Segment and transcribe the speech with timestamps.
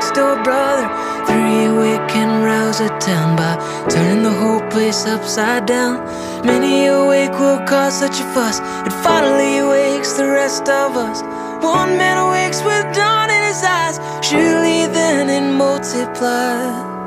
[0.00, 0.88] next door brother.
[1.26, 3.52] Three awake can rouse a town by
[3.90, 5.94] turning the whole place upside down.
[6.42, 11.20] Many awake will cause such a fuss, it finally wakes the rest of us.
[11.62, 16.99] One man awakes with dawn in his eyes, surely then it multiplies.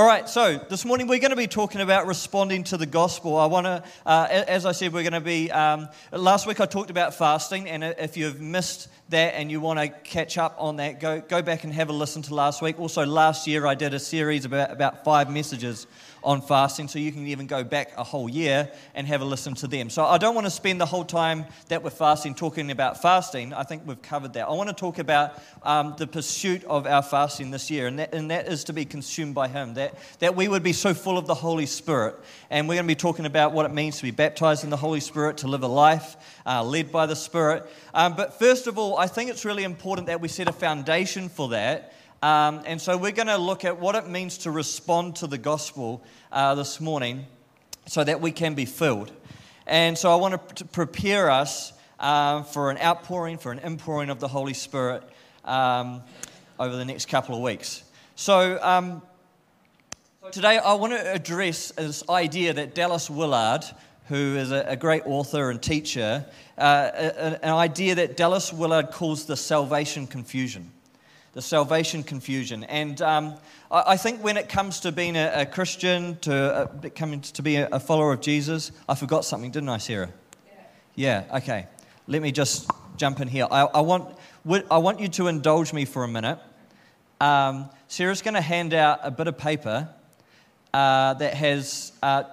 [0.00, 3.36] All right, so this morning we're going to be talking about responding to the gospel.
[3.36, 5.50] I want to, uh, as I said, we're going to be.
[5.50, 9.78] Um, last week I talked about fasting, and if you've missed that and you want
[9.78, 12.80] to catch up on that, go, go back and have a listen to last week.
[12.80, 15.86] Also, last year I did a series about, about five messages
[16.22, 19.54] on fasting, so you can even go back a whole year and have a listen
[19.54, 19.90] to them.
[19.90, 23.52] So I don't want to spend the whole time that we're fasting talking about fasting.
[23.52, 24.48] I think we've covered that.
[24.48, 28.14] I want to talk about um, the pursuit of our fasting this year, and that,
[28.14, 31.16] and that is to be consumed by Him, that, that we would be so full
[31.16, 32.16] of the Holy Spirit.
[32.50, 34.76] And we're going to be talking about what it means to be baptized in the
[34.76, 37.66] Holy Spirit, to live a life uh, led by the Spirit.
[37.94, 41.28] Um, but first of all, I think it's really important that we set a foundation
[41.28, 41.92] for that.
[42.22, 45.38] Um, and so we're going to look at what it means to respond to the
[45.38, 47.24] gospel uh, this morning
[47.86, 49.10] so that we can be filled.
[49.66, 54.20] And so I want to prepare us uh, for an outpouring, for an impouring of
[54.20, 55.02] the Holy Spirit
[55.46, 56.02] um,
[56.58, 57.84] over the next couple of weeks.
[58.16, 59.00] So um,
[60.30, 63.64] today I want to address this idea that Dallas Willard,
[64.08, 66.26] who is a, great author and teacher,
[66.58, 66.60] uh,
[67.42, 70.70] an idea that Dallas Willard calls the salvation confusion
[71.32, 72.64] the salvation confusion.
[72.64, 73.34] And um,
[73.70, 77.42] I, I, think when it comes to being a, a Christian, to uh, coming to
[77.42, 80.10] be a, a, follower of Jesus, I forgot something, didn't I, Sarah?
[80.96, 81.22] Yeah.
[81.28, 81.66] yeah okay.
[82.06, 83.46] Let me just jump in here.
[83.50, 84.16] I, I, want,
[84.70, 86.38] I want you to indulge me for a minute.
[87.20, 89.88] Um, Sarah's going to hand out a bit of paper
[90.74, 92.24] uh, that has uh,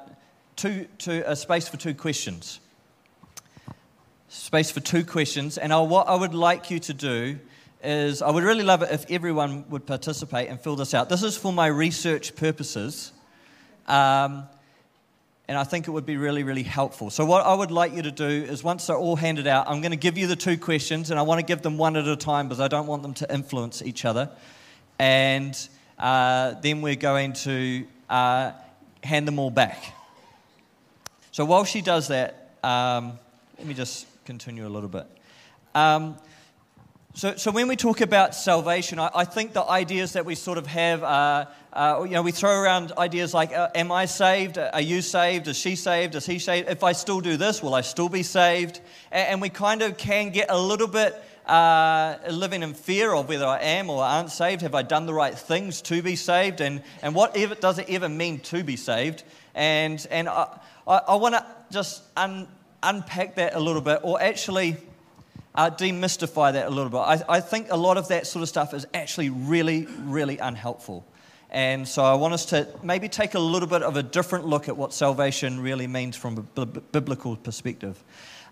[0.55, 2.59] two, two, a space for two questions.
[4.29, 5.57] Space for two questions.
[5.57, 7.39] And I, what I would like you to do
[7.83, 11.09] is I would really love it if everyone would participate and fill this out.
[11.09, 13.11] This is for my research purposes.
[13.87, 14.43] Um,
[15.47, 17.09] and I think it would be really, really helpful.
[17.09, 19.79] So, what I would like you to do is once they're all handed out, I'm
[19.79, 22.05] going to give you the two questions, and I want to give them one at
[22.05, 24.29] a time because I don't want them to influence each other.
[24.99, 25.57] And
[25.97, 28.51] uh, then we're going to uh,
[29.03, 29.93] hand them all back.
[31.31, 33.17] So, while she does that, um,
[33.57, 35.05] let me just continue a little bit.
[35.73, 36.17] Um,
[37.17, 40.59] so, so when we talk about salvation, I, I, think the ideas that we sort
[40.59, 44.59] of have are, uh, you know, we throw around ideas like, uh, am I saved?
[44.59, 45.47] Are you saved?
[45.47, 46.13] Is she saved?
[46.13, 46.69] Is he saved?
[46.69, 48.81] If I still do this, will I still be saved?
[49.11, 53.27] And, and we kind of can get a little bit uh, living in fear of
[53.27, 54.61] whether I am or aren't saved.
[54.61, 56.61] Have I done the right things to be saved?
[56.61, 59.23] And, and what ever, does it ever mean to be saved?
[59.55, 62.47] And, and I, I, I want to just un,
[62.83, 64.77] unpack that a little bit, or actually
[65.57, 66.99] uh, demystify that a little bit.
[66.99, 71.05] I, I think a lot of that sort of stuff is actually really, really unhelpful.
[71.49, 74.69] And so I want us to maybe take a little bit of a different look
[74.69, 78.01] at what salvation really means from a biblical perspective.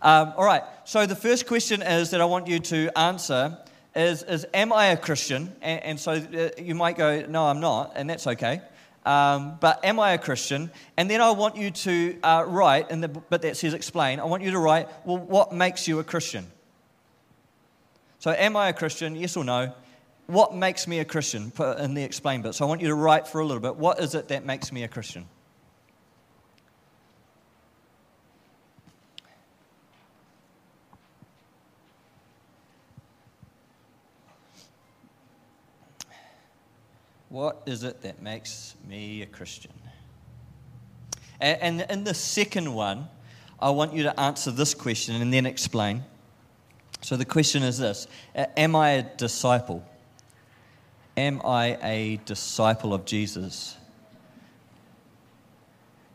[0.01, 3.57] Um, all right, so the first question is that I want you to answer
[3.95, 5.53] is, is Am I a Christian?
[5.61, 8.61] And, and so uh, you might go, No, I'm not, and that's okay.
[9.05, 10.71] Um, but am I a Christian?
[10.97, 14.23] And then I want you to uh, write, in the bit that says explain, I
[14.23, 16.47] want you to write, Well, what makes you a Christian?
[18.25, 19.15] So, am I a Christian?
[19.15, 19.71] Yes or no?
[20.25, 21.51] What makes me a Christian?
[21.51, 22.55] Put in the explain bit.
[22.55, 23.75] So, I want you to write for a little bit.
[23.75, 25.27] What is it that makes me a Christian?
[37.29, 39.73] What is it that makes me a Christian?
[41.39, 43.07] And in the second one,
[43.59, 46.05] I want you to answer this question and then explain.
[47.05, 49.85] So the question is this Am I a disciple?
[51.15, 53.77] Am I a disciple of Jesus?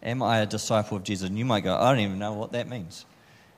[0.03, 1.29] Am I a disciple of Jesus?
[1.29, 3.07] And you might go, I don't even know what that means.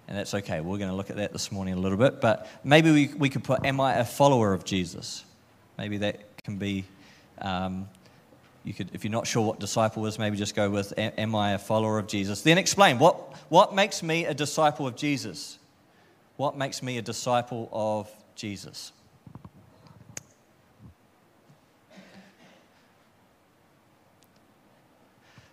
[0.09, 0.61] And that's okay.
[0.61, 2.21] We're going to look at that this morning a little bit.
[2.21, 5.25] But maybe we, we could put, Am I a follower of Jesus?
[5.79, 6.85] Maybe that can be,
[7.41, 7.89] um,
[8.63, 11.53] you could, if you're not sure what disciple is, maybe just go with, Am I
[11.53, 12.43] a follower of Jesus?
[12.43, 13.17] Then explain, what,
[13.49, 15.57] what makes me a disciple of Jesus?
[16.43, 18.91] What makes me a disciple of Jesus?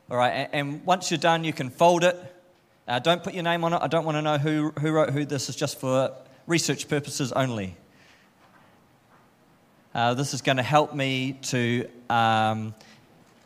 [0.09, 2.17] All right, and once you're done, you can fold it.
[2.87, 3.79] Uh, don't put your name on it.
[3.83, 5.25] I don't want to know who, who wrote who.
[5.25, 6.11] This is just for
[6.47, 7.77] research purposes only.
[9.93, 12.73] Uh, this is going to help me to um,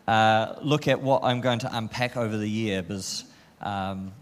[0.08, 3.26] uh, look at what I'm going to unpack over the year because
[3.60, 4.14] um,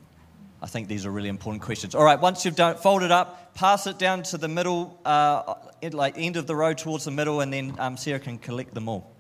[0.62, 1.96] I think these are really important questions.
[1.96, 5.56] All right, once you've done, folded up, pass it down to the middle, uh,
[5.92, 8.88] like end of the row towards the middle, and then um, Sarah can collect them
[8.88, 9.12] all.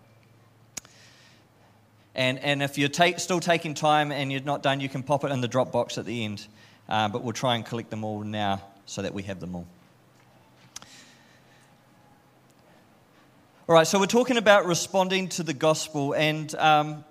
[2.13, 5.31] And, and if you're still taking time and you're not done, you can pop it
[5.31, 6.45] in the drop box at the end.
[6.87, 9.65] Uh, but we'll try and collect them all now so that we have them all.
[13.69, 17.05] All right, so we're talking about responding to the gospel and, um,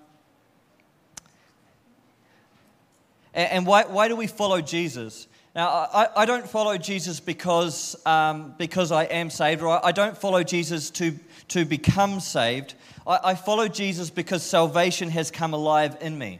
[3.33, 5.27] and why, why do we follow Jesus?
[5.55, 10.17] Now, I, I don't follow Jesus because, um, because I am saved, or I don't
[10.17, 11.17] follow Jesus to,
[11.49, 12.75] to become saved.
[13.05, 16.39] I, I follow Jesus because salvation has come alive in me.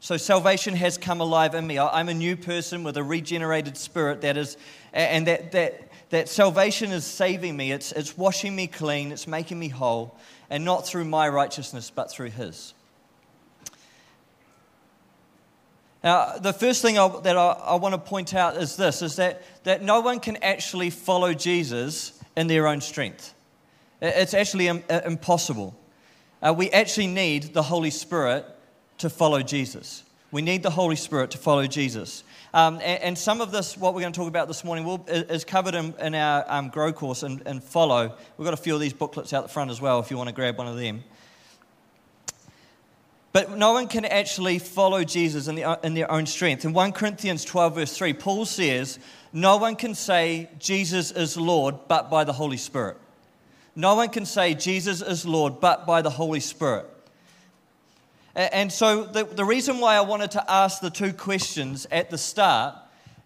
[0.00, 1.78] So salvation has come alive in me.
[1.78, 4.56] I'm a new person with a regenerated spirit that is,
[4.94, 7.72] and that, that, that salvation is saving me.
[7.72, 9.12] It's, it's washing me clean.
[9.12, 10.16] It's making me whole.
[10.48, 12.72] And not through my righteousness, but through His.
[16.02, 19.16] Now, the first thing I, that I, I want to point out is this, is
[19.16, 23.34] that, that no one can actually follow Jesus in their own strength.
[24.00, 25.76] It's actually impossible.
[26.42, 28.46] Uh, we actually need the Holy Spirit
[28.98, 30.04] to follow Jesus.
[30.32, 32.24] We need the Holy Spirit to follow Jesus.
[32.54, 35.04] Um, and, and, some of this, what we're going to talk about this morning, will,
[35.08, 38.16] is covered in, in our um, Grow course and, and Follow.
[38.36, 40.28] We've got a few of these booklets out the front as well if you want
[40.28, 41.04] to grab one of them.
[43.32, 46.64] But no one can actually follow Jesus in, the, uh, in their own strength.
[46.64, 48.98] In 1 Corinthians 12, verse 3, Paul says,
[49.32, 52.96] No one can say Jesus is Lord but by the Holy Spirit.
[53.76, 56.86] No one can say Jesus is Lord but by the Holy Spirit.
[58.34, 62.18] And so, the, the reason why I wanted to ask the two questions at the
[62.18, 62.76] start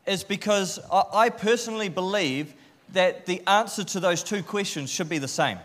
[0.06, 2.54] is because I personally believe
[2.92, 5.58] that the answer to those two questions should be the same.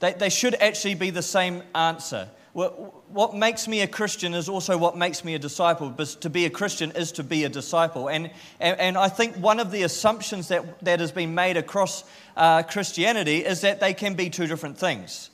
[0.00, 2.28] They, they should actually be the same answer.
[2.52, 5.88] What, makes me a Christian is also what makes me a disciple.
[5.90, 8.08] But to be a Christian is to be a disciple.
[8.08, 12.02] And, and, and I think one of the assumptions that, that has been made across
[12.36, 15.30] uh, Christianity is that they can be two different things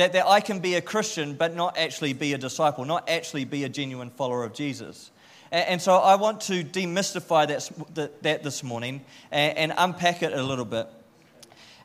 [0.00, 3.44] that, that I can be a Christian but not actually be a disciple, not actually
[3.44, 5.10] be a genuine follower of Jesus.
[5.52, 9.00] And, so I want to demystify that, that, this morning
[9.32, 10.86] and, and, unpack it a little bit.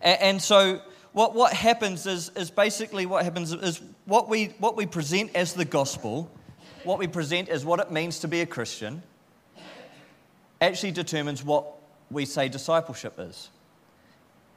[0.02, 0.82] And so
[1.16, 5.54] what, what happens is, is basically what happens is what we, what we present as
[5.54, 6.30] the gospel,
[6.84, 9.02] what we present as what it means to be a Christian,
[10.60, 11.68] actually determines what
[12.12, 13.50] we say discipleship is.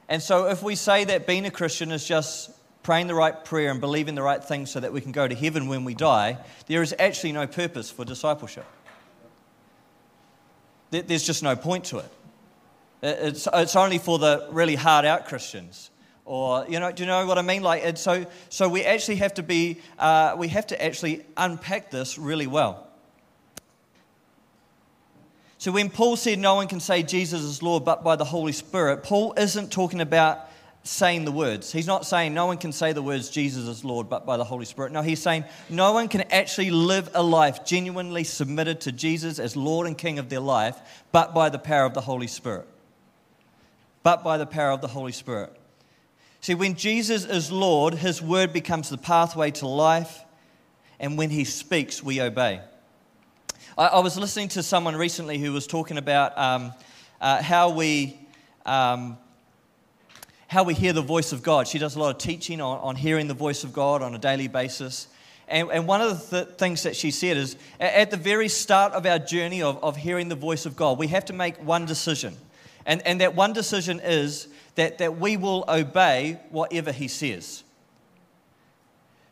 [0.09, 2.51] And so if we say that being a Christian is just
[2.83, 5.35] praying the right prayer and believing the right things so that we can go to
[5.35, 8.65] heaven when we die, there is actually no purpose for discipleship.
[10.91, 12.11] There's just no point to it.
[13.01, 15.89] It's, it's only for the really hard out Christians.
[16.29, 17.63] Or, you know, do you know what I mean?
[17.63, 21.89] Like, and so, so we actually have to be, uh, we have to actually unpack
[21.89, 22.87] this really well.
[25.57, 28.51] So when Paul said no one can say Jesus is Lord but by the Holy
[28.51, 30.41] Spirit, Paul isn't talking about
[30.83, 31.71] saying the words.
[31.71, 34.43] He's not saying no one can say the words Jesus is Lord but by the
[34.43, 34.91] Holy Spirit.
[34.91, 39.55] No, he's saying no one can actually live a life genuinely submitted to Jesus as
[39.55, 40.79] Lord and King of their life
[41.11, 42.67] but by the power of the Holy Spirit.
[44.03, 45.55] But by the power of the Holy Spirit.
[46.41, 50.23] See, when Jesus is Lord, his word becomes the pathway to life,
[50.99, 52.61] and when he speaks, we obey.
[53.77, 56.73] I, I was listening to someone recently who was talking about um,
[57.19, 58.19] uh, how we.
[58.65, 59.17] Um,
[60.49, 61.67] how we hear the voice of God.
[61.67, 64.17] She does a lot of teaching on, on hearing the voice of God on a
[64.17, 65.07] daily basis.
[65.47, 68.93] And, and one of the th- things that she said is at the very start
[68.93, 71.85] of our journey of, of hearing the voice of God, we have to make one
[71.85, 72.35] decision.
[72.89, 77.63] And, and that one decision is that, that we will obey whatever He says.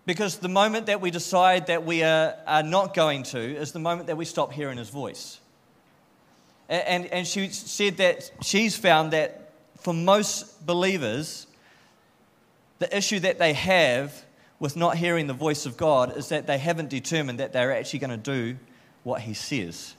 [0.06, 3.80] Because the moment that we decide that we are, are not going to is the
[3.80, 5.40] moment that we stop hearing His voice.
[6.70, 11.48] And, and she said that she's found that for most believers,
[12.78, 14.24] the issue that they have
[14.60, 18.00] with not hearing the voice of God is that they haven't determined that they're actually
[18.00, 18.56] going to do
[19.02, 19.96] what He says.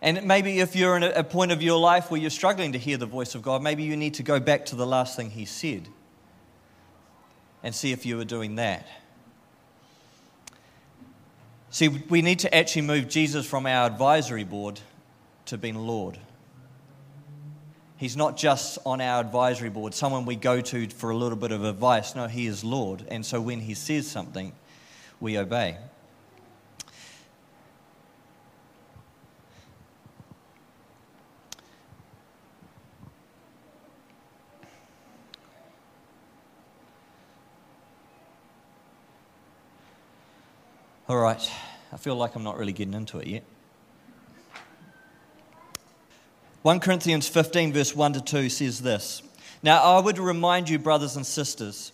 [0.00, 2.96] And maybe if you're in a point of your life where you're struggling to hear
[2.96, 5.44] the voice of God, maybe you need to go back to the last thing He
[5.44, 5.88] said
[7.62, 8.86] and see if you were doing that.
[11.70, 14.80] See, we need to actually move Jesus from our advisory board
[15.46, 16.18] to being Lord.
[17.96, 21.50] He's not just on our advisory board, someone we go to for a little bit
[21.50, 22.14] of advice.
[22.14, 23.04] No, He is Lord.
[23.08, 24.52] And so when He says something,
[25.18, 25.76] we obey.
[41.08, 41.50] All right,
[41.90, 43.42] I feel like I'm not really getting into it yet.
[46.60, 49.22] 1 Corinthians 15, verse 1 to 2 says this
[49.62, 51.92] Now I would remind you, brothers and sisters,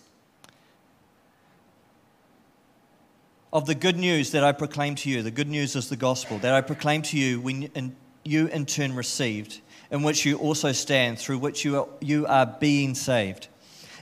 [3.53, 5.21] of the good news that I proclaim to you.
[5.21, 7.95] The good news is the gospel that I proclaim to you, when
[8.25, 12.45] you in turn received, in which you also stand, through which you are, you are
[12.45, 13.47] being saved.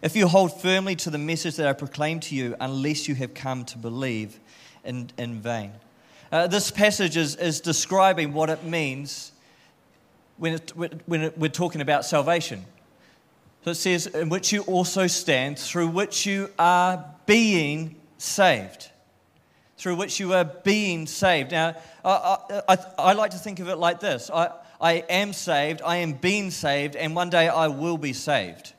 [0.02, 3.36] If you hold firmly to the message that I proclaim to you, unless you have
[3.36, 4.40] come to believe
[4.84, 5.72] in, in vain.
[6.32, 9.32] Uh, this passage is, is describing what it means
[10.38, 10.72] when, it,
[11.06, 12.66] when it, we're talking about salvation.
[13.64, 18.90] So it says, in which you also stand, through which you are being saved.
[19.78, 21.52] Through which you are being saved.
[21.52, 22.38] Now, I,
[22.68, 24.50] I, I like to think of it like this I,
[24.82, 28.74] I am saved, I am being saved, and one day I will be saved.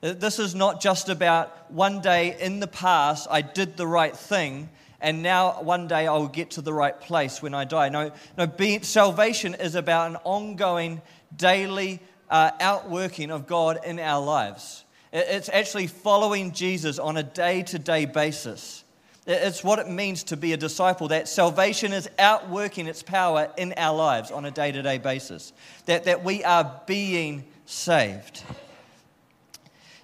[0.00, 4.68] This is not just about one day in the past I did the right thing,
[5.00, 7.88] and now one day I will get to the right place when I die.
[7.88, 11.00] No, no salvation is about an ongoing,
[11.36, 14.84] daily uh, outworking of God in our lives.
[15.12, 18.84] It's actually following Jesus on a day to day basis.
[19.26, 23.74] It's what it means to be a disciple, that salvation is outworking its power in
[23.76, 25.52] our lives on a day to day basis,
[25.86, 28.42] that, that we are being saved.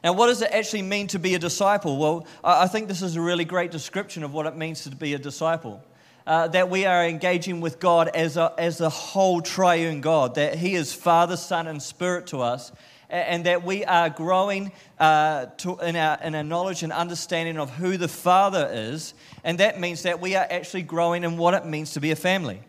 [0.06, 1.96] Now, what does it actually mean to be a disciple?
[1.96, 5.14] Well, I think this is a really great description of what it means to be
[5.14, 5.82] a disciple.
[6.24, 10.54] Uh, that we are engaging with God as, a, as the whole triune God, that
[10.54, 12.70] He is Father, Son, and Spirit to us,
[13.10, 14.70] and that we are growing
[15.00, 19.58] uh, to, in, our, in our knowledge and understanding of who the Father is, and
[19.58, 22.60] that means that we are actually growing in what it means to be a family.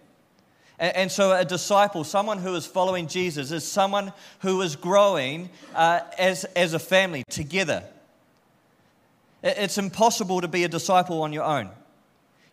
[0.79, 6.01] And, so, a disciple, someone who is following Jesus, is someone who is growing uh,
[6.19, 7.83] as, as a family together.
[9.41, 11.71] It's impossible to be a disciple on your own.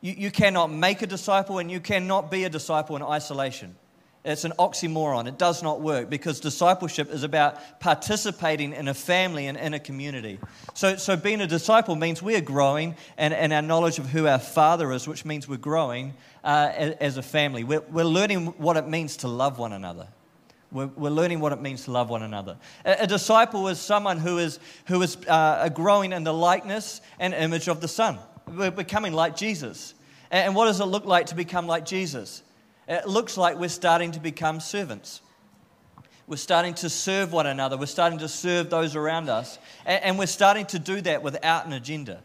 [0.01, 3.77] You, you cannot make a disciple, and you cannot be a disciple in isolation.
[4.25, 5.29] It's an oxymoron.
[5.29, 9.79] It does not work because discipleship is about participating in a family and in a
[9.79, 10.39] community.
[10.73, 14.27] So, so being a disciple means we are growing and, and our knowledge of who
[14.27, 17.65] our Father is, which means we're growing uh, as, a family.
[17.65, 20.09] We're, we're learning what it means to love one another.
[20.73, 22.57] We're, we're learning what it means to love one another.
[22.87, 27.35] A, a disciple is someone who is, who is uh, growing in the likeness and
[27.35, 28.19] image of the Son.
[28.49, 29.93] We're becoming like Jesus.
[30.31, 32.43] And, and what does it look like to become like Jesus?
[32.89, 35.21] It looks like we're starting to become servants.
[36.27, 37.77] We're starting to serve one another.
[37.77, 39.59] We're starting to serve those around us.
[39.85, 42.23] And, we're starting to do that without an agenda.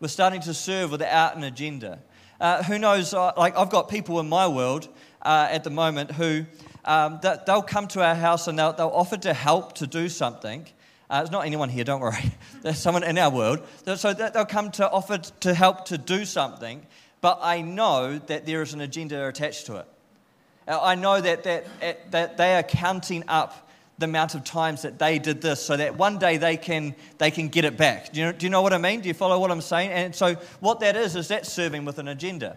[0.00, 2.00] We're starting to serve without an agenda.
[2.40, 3.14] Uh, who knows?
[3.14, 4.88] Uh, like, I've got people in my world
[5.22, 6.44] uh, at the moment who
[6.84, 10.66] um, they'll come to our house and they'll, they'll offer to help to do something.
[11.08, 12.32] Uh, there's not anyone here, don't worry.
[12.62, 13.64] There's someone in our world.
[13.96, 16.84] So they'll come to offer to help to do something
[17.26, 19.88] but I know that there is an agenda attached to it.
[20.68, 23.68] I know that, that, that they are counting up
[23.98, 27.32] the amount of times that they did this so that one day they can, they
[27.32, 28.12] can get it back.
[28.12, 29.00] Do you, know, do you know what I mean?
[29.00, 29.90] Do you follow what I'm saying?
[29.90, 32.56] And so, what that is, is that's serving with an agenda.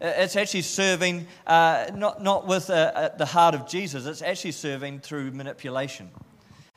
[0.00, 4.52] It's actually serving uh, not, not with uh, uh, the heart of Jesus, it's actually
[4.52, 6.10] serving through manipulation.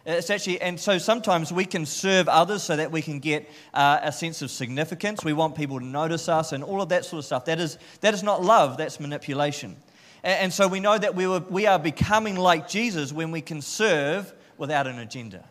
[0.05, 4.00] It's actually, and so sometimes we can serve others so that we can get uh,
[4.01, 5.24] a sense of significance.
[5.24, 7.46] We want people to notice us and all of that sort of stuff.
[7.46, 9.77] That is, that is not love, that's manipulation.
[10.24, 13.41] And, and so we know that we, were, we are becoming like Jesus when we
[13.41, 15.48] can serve without an agenda.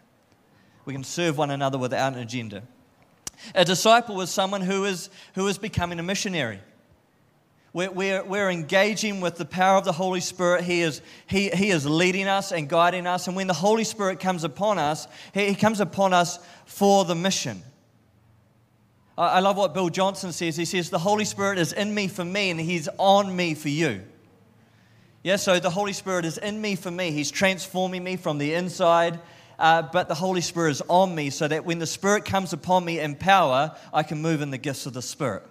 [0.84, 2.64] We can serve one another without an agenda.
[3.54, 6.60] A disciple is someone who is, who is becoming a missionary.
[7.72, 10.64] We're, we're, we're, engaging with the power of the Holy Spirit.
[10.64, 13.28] He is, he, he is leading us and guiding us.
[13.28, 17.14] And when the Holy Spirit comes upon us, He, he comes upon us for the
[17.14, 17.62] mission.
[19.16, 20.56] I, I love what Bill Johnson says.
[20.56, 23.68] He says, The Holy Spirit is in me for me, and He's on me for
[23.68, 24.02] you.
[25.22, 27.12] Yeah, so the Holy Spirit is in me for me.
[27.12, 29.20] He's transforming me from the inside.
[29.60, 32.82] Uh, but the Holy Spirit is on me so that when the Spirit comes upon
[32.82, 35.42] me in power, I can move in the gifts of the Spirit.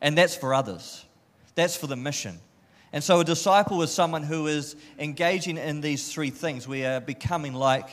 [0.00, 1.04] And that's for others.
[1.58, 2.38] That's for the mission.
[2.92, 6.68] And so a disciple is someone who is engaging in these three things.
[6.68, 7.88] We are becoming like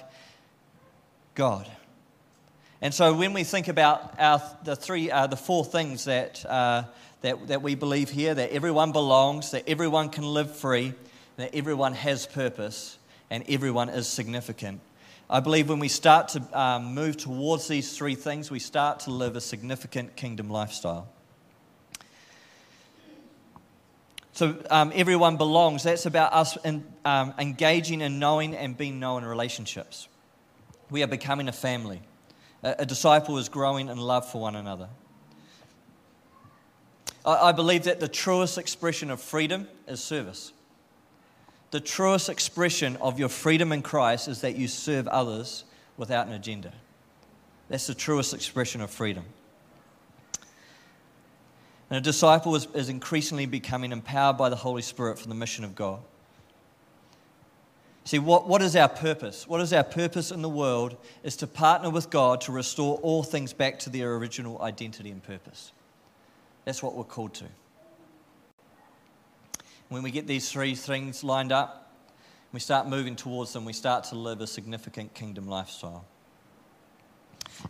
[1.33, 1.67] God.
[2.79, 6.83] And so when we think about our, the three, uh, the four things that, uh,
[7.21, 10.93] that, that we believe here, that everyone belongs, that everyone can live free,
[11.37, 12.99] that everyone has purpose,
[13.31, 14.79] and everyone is significant.
[15.27, 19.09] I believe when we start to um, move towards these three things, we start to
[19.09, 21.07] live a significant kingdom lifestyle.
[24.35, 25.83] So um, everyone belongs.
[25.83, 30.09] That's about us in, um, engaging and knowing and being known in relationships.
[30.89, 32.01] We are becoming a family.
[32.61, 34.89] A, a disciple is growing in love for one another.
[37.23, 40.51] I, I believe that the truest expression of freedom is service.
[41.71, 45.63] The truest expression of your freedom in Christ is that you serve others
[45.95, 46.73] without an agenda.
[47.69, 49.23] That's the truest expression of freedom.
[51.95, 55.63] And a disciple is, is increasingly becoming empowered by the Holy Spirit for the mission
[55.63, 56.01] of God.
[58.03, 59.47] See, what, what is our purpose?
[59.47, 63.23] What is our purpose in the world is to partner with God to restore all
[63.23, 65.71] things back to their original identity and purpose.
[66.65, 67.45] That's what we're called to.
[69.87, 71.95] When we get these three things lined up,
[72.51, 76.03] we start moving towards them, we start to live a significant kingdom lifestyle.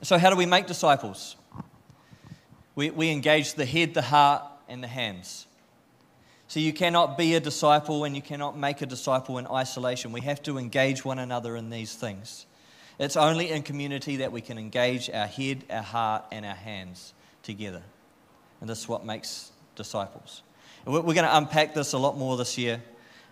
[0.02, 1.36] So, how do we make disciples?
[2.76, 5.48] We, we engage the head, the heart, and the hands.
[6.48, 10.12] So, you cannot be a disciple and you cannot make a disciple in isolation.
[10.12, 12.46] We have to engage one another in these things.
[13.00, 17.14] It's only in community that we can engage our head, our heart, and our hands
[17.44, 17.82] together.
[18.62, 20.44] And this is what makes disciples.
[20.86, 22.82] We're going to unpack this a lot more this year.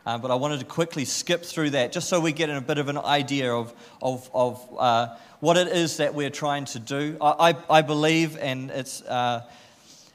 [0.06, 2.78] Um, but I wanted to quickly skip through that just so we get a bit
[2.78, 7.18] of an idea of, of, of uh, what it is that we're trying to do.
[7.20, 9.44] I, I, I believe, and it's, uh,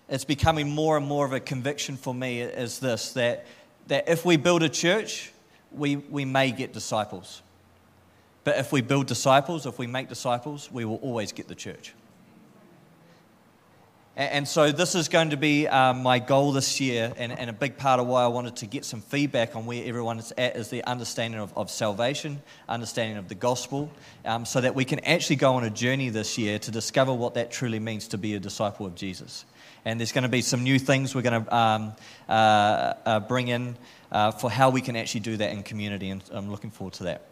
[0.09, 3.45] it's becoming more and more of a conviction for me, is this that,
[3.89, 5.31] that if we build a church,
[5.71, 7.43] we, we may get disciples.
[8.43, 11.93] But if we build disciples, if we make disciples, we will always get the church.
[14.19, 17.53] And so, this is going to be um, my goal this year, and, and, a
[17.53, 20.57] big part of why I wanted to get some feedback on where everyone is at
[20.57, 23.93] is the understanding of, of salvation, understanding of the gospel,
[24.25, 27.35] um, so that we can actually go on a journey this year to discover what
[27.35, 29.45] that truly means to be a disciple of Jesus.
[29.85, 31.93] And there's going to be some new things we're going to um,
[32.29, 32.33] uh,
[33.07, 33.77] uh, bring in
[34.11, 37.05] uh, for how we can actually do that in community, and I'm looking forward to
[37.05, 37.23] that.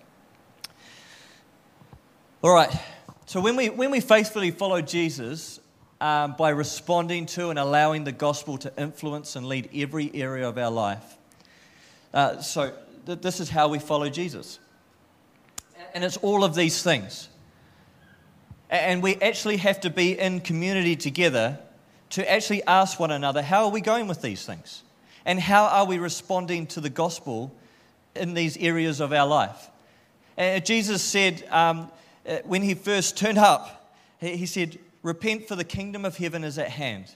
[2.42, 2.70] All right,
[3.24, 5.58] so when we, when we faithfully follow Jesus,
[6.00, 10.58] um, by responding to and allowing the gospel to influence and lead every area of
[10.58, 11.16] our life.
[12.12, 12.72] Uh, so,
[13.06, 14.58] th- this is how we follow Jesus.
[15.94, 17.28] And it's all of these things.
[18.68, 21.58] And we actually have to be in community together
[22.10, 24.82] to actually ask one another, how are we going with these things?
[25.24, 27.52] And how are we responding to the gospel
[28.14, 29.70] in these areas of our life?
[30.36, 31.90] And Jesus said, um,
[32.28, 36.58] uh, when he first turned up, he said, Repent, for the kingdom of heaven is
[36.58, 37.14] at hand.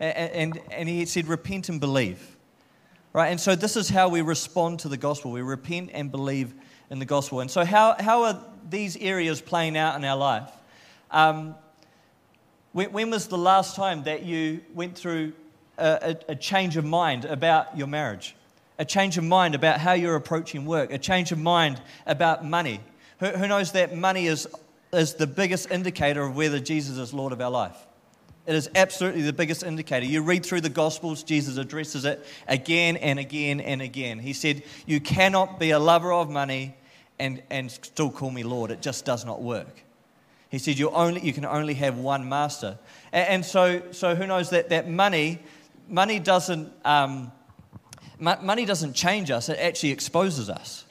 [0.00, 2.36] And, and, and he said, Repent and believe.
[3.12, 3.28] Right?
[3.28, 5.30] And so this is how we respond to the gospel.
[5.30, 6.52] We repent and believe
[6.90, 7.38] in the gospel.
[7.38, 10.50] And so, how, how are these areas playing out in our life?
[11.12, 11.54] Um,
[12.72, 15.32] when, when, was the last time that you went through
[15.78, 18.34] a, a, a change of mind about your marriage?
[18.80, 20.92] A change of mind about how you're approaching work?
[20.92, 22.80] A change of mind about money?
[23.20, 24.48] Who, who knows that money is
[24.92, 27.76] is the biggest indicator of whether Jesus is Lord of our life.
[28.46, 30.06] It is absolutely the biggest indicator.
[30.06, 34.20] You read through the Gospels, Jesus addresses it again and again and again.
[34.20, 36.76] He said, You cannot be a lover of money
[37.18, 38.70] and, and still call me Lord.
[38.70, 39.82] It just does not work.
[40.48, 42.78] He said, You, only, you can only have one master.
[43.12, 45.40] And, and so, so, who knows that, that money,
[45.88, 47.32] money, doesn't, um,
[48.20, 50.84] money doesn't change us, it actually exposes us.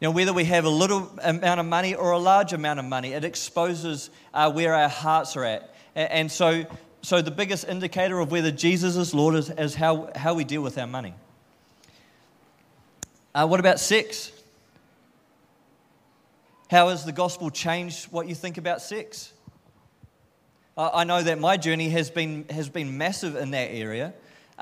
[0.00, 3.12] Know, whether we have a little amount of money or a large amount of money,
[3.12, 5.74] it exposes uh, where our hearts are at.
[5.94, 6.66] And so,
[7.00, 10.62] so the biggest indicator of whether Jesus is Lord is, is how, how we deal
[10.62, 11.14] with our money.
[13.34, 14.30] Uh, what about sex?
[16.70, 19.32] How has the gospel changed what you think about sex?
[20.76, 24.12] I know that my journey has been, has been massive in that area.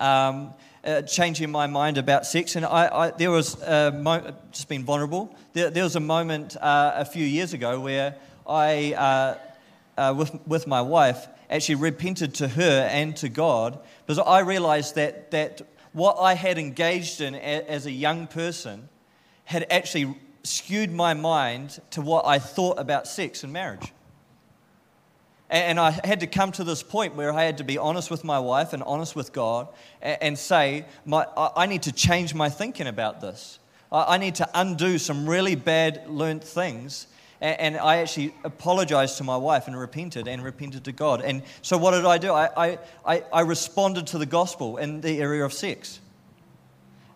[0.02, 2.56] Um, uh, changing my mind about sex.
[2.56, 5.32] And I, I there was mo- just being vulnerable.
[5.52, 9.38] There, there was a moment uh, a few years ago where I, uh,
[9.96, 14.96] uh, with with my wife, actually repented to her and to God because I realized
[14.96, 15.62] that that
[15.92, 18.88] what I had engaged in a, as a young person
[19.44, 23.92] had actually skewed my mind to what I thought about sex and marriage.
[25.52, 28.24] And I had to come to this point where I had to be honest with
[28.24, 29.68] my wife and honest with God
[30.00, 33.58] and say, my, I need to change my thinking about this.
[33.92, 37.06] I need to undo some really bad learned things.
[37.42, 41.20] And I actually apologized to my wife and repented and repented to God.
[41.20, 42.32] And so, what did I do?
[42.32, 46.00] I, I, I responded to the gospel in the area of sex.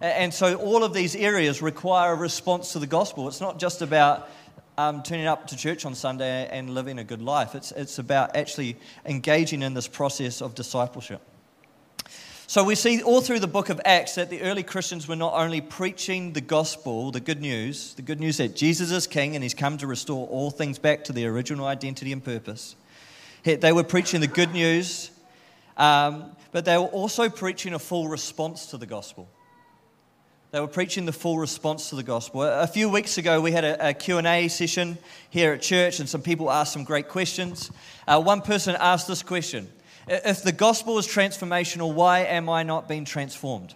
[0.00, 3.28] And so, all of these areas require a response to the gospel.
[3.28, 4.28] It's not just about
[4.78, 7.54] um, turning up to church on Sunday and living a good life.
[7.54, 11.20] It's, it's about actually engaging in this process of discipleship.
[12.46, 15.34] So we see all through the book of Acts that the early Christians were not
[15.34, 19.42] only preaching the gospel, the good news, the good news that Jesus is king and
[19.42, 22.76] he's come to restore all things back to their original identity and purpose.
[23.42, 25.10] They were preaching the good news
[25.76, 29.28] Um, but they were also preaching a full response to the gospel.
[30.52, 32.42] They were preaching the full response to the gospel.
[32.42, 34.96] A few weeks ago, we had a, a Q&A session
[35.28, 37.70] here at church, and some people asked some great questions.
[38.06, 39.68] Uh, one person asked this question.
[40.06, 43.74] If the gospel is transformational, why am I not being transformed?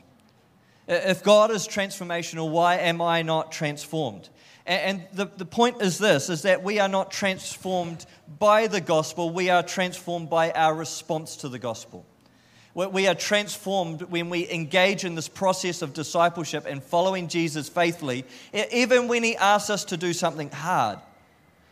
[0.87, 4.29] If God is transformational, why am I not transformed?
[4.65, 8.07] And the, the point is this is that we are not transformed
[8.39, 12.07] by the gospel, we are transformed by our response to the gospel.
[12.75, 18.25] We are transformed when we engage in this process of discipleship and following Jesus faithfully,
[18.73, 20.99] even when He asks us to do something hard.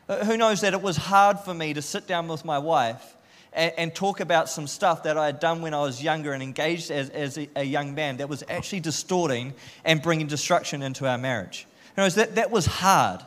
[0.09, 3.17] Uh, who knows that it was hard for me to sit down with my wife
[3.53, 6.43] and, and talk about some stuff that I had done when I was younger and
[6.43, 11.07] engaged as, as a, a, young man that was actually distorting and bringing destruction into
[11.07, 11.67] our marriage.
[11.97, 13.21] You know, that, that was hard.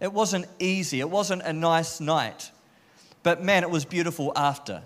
[0.00, 1.00] It wasn't easy.
[1.00, 2.50] It wasn't a nice night.
[3.22, 4.82] But man, it was beautiful after.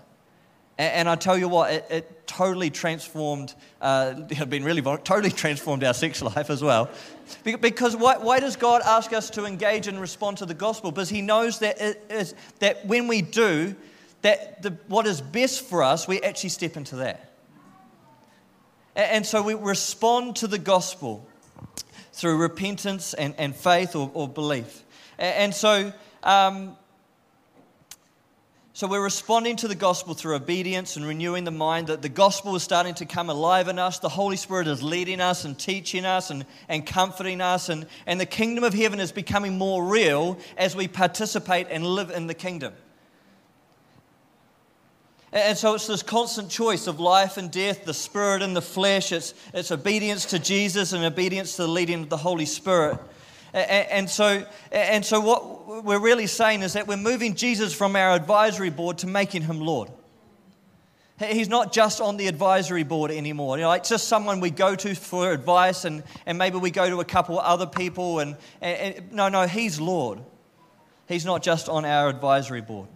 [0.77, 5.31] And, and I tell you what, it, it totally transformed, uh, it been really totally
[5.31, 6.89] transformed our sex life as well.
[7.43, 10.91] Because why, why, does God ask us to engage and respond to the gospel?
[10.91, 13.75] Because He knows that, it is, that when we do,
[14.21, 17.31] that the, what is best for us, we actually step into that.
[18.95, 21.25] And, so we respond to the gospel
[22.11, 24.83] through repentance and, and faith or, or belief.
[25.17, 26.75] And, and so um,
[28.73, 32.55] so we're responding to the gospel through obedience and renewing the mind that the gospel
[32.55, 33.99] is starting to come alive in us.
[33.99, 37.67] The Holy Spirit is leading us and teaching us and, and comforting us.
[37.67, 42.11] And, and the kingdom of heaven is becoming more real as we participate and live
[42.11, 42.73] in the kingdom.
[45.33, 49.11] And so it's this constant choice of life and death, the spirit and the flesh.
[49.11, 52.99] It's, it's obedience to Jesus and obedience to the leading of the Holy Spirit.
[53.53, 58.15] And so, and so, what we're really saying is that we're moving Jesus from our
[58.15, 59.89] advisory board to making him Lord.
[61.19, 63.57] He's not just on the advisory board anymore.
[63.57, 66.89] You know, it's just someone we go to for advice, and, and maybe we go
[66.89, 68.19] to a couple other people.
[68.19, 70.19] And, and, and no, no, he's Lord.
[71.07, 72.87] He's not just on our advisory board.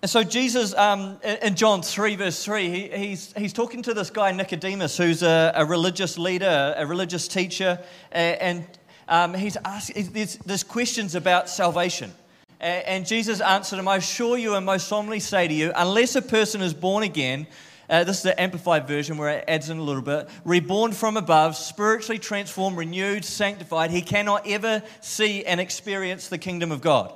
[0.00, 4.10] And so, Jesus, um, in John 3, verse 3, he, he's, he's talking to this
[4.10, 7.80] guy, Nicodemus, who's a, a religious leader, a religious teacher,
[8.12, 8.64] and
[9.08, 12.12] um, he's asking, there's, there's, questions about salvation.
[12.60, 16.22] And Jesus answered him, I assure you and most solemnly say to you, unless a
[16.22, 17.48] person is born again,
[17.90, 20.28] uh, this is the amplified version where it adds in a little bit.
[20.44, 26.70] Reborn from above, spiritually transformed, renewed, sanctified, he cannot ever see and experience the kingdom
[26.70, 27.12] of God.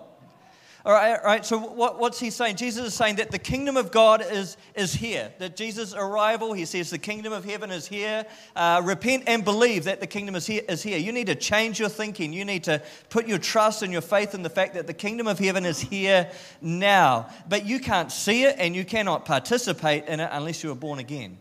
[0.84, 2.56] All right, all right so what, what's he saying?
[2.56, 5.32] Jesus is saying that the kingdom of God is, is here.
[5.38, 8.26] That Jesus' arrival, he says, the kingdom of heaven is here.
[8.56, 10.98] Uh, repent and believe that the kingdom is here, is here.
[10.98, 12.32] You need to change your thinking.
[12.32, 15.28] You need to put your trust and your faith in the fact that the kingdom
[15.28, 16.28] of heaven is here
[16.60, 17.28] now.
[17.48, 20.98] But you can't see it and you cannot participate in it unless you are born
[20.98, 21.38] again.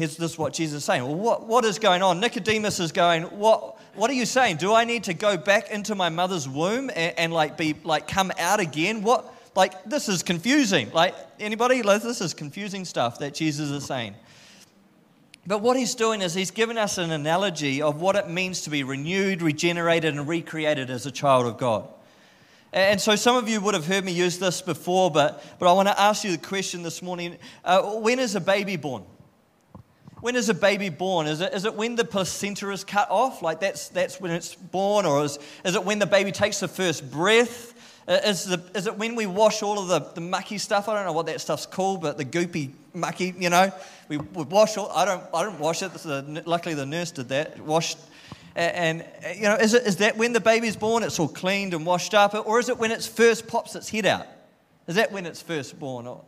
[0.00, 1.02] Here's this what Jesus is saying.
[1.02, 2.20] Well, what, what is going on?
[2.20, 4.56] Nicodemus is going, what, what are you saying?
[4.56, 8.08] Do I need to go back into my mother's womb and, and like be like
[8.08, 9.02] come out again?
[9.02, 10.90] What like this is confusing.
[10.94, 14.14] Like anybody, this is confusing stuff that Jesus is saying.
[15.46, 18.70] But what he's doing is he's given us an analogy of what it means to
[18.70, 21.86] be renewed, regenerated, and recreated as a child of God.
[22.72, 25.74] And so some of you would have heard me use this before, but, but I
[25.74, 27.36] want to ask you the question this morning
[27.66, 29.04] uh, when is a baby born?
[30.20, 31.26] When is a baby born?
[31.26, 33.42] Is it, is it when the placenta is cut off?
[33.42, 35.06] Like that's, that's when it's born?
[35.06, 37.74] Or is, is it when the baby takes the first breath?
[38.08, 40.88] Is, the, is it when we wash all of the, the mucky stuff?
[40.88, 43.72] I don't know what that stuff's called, but the goopy mucky, you know,
[44.08, 45.92] we, we wash all, I don't, I don't wash it.
[45.92, 47.98] The, luckily the nurse did that, washed.
[48.56, 51.72] And, and, you know, is, it, is that when the baby's born, it's all cleaned
[51.72, 52.34] and washed up?
[52.34, 54.26] Or is it when it first pops its head out?
[54.88, 56.08] Is that when it's first born?
[56.08, 56.22] Or,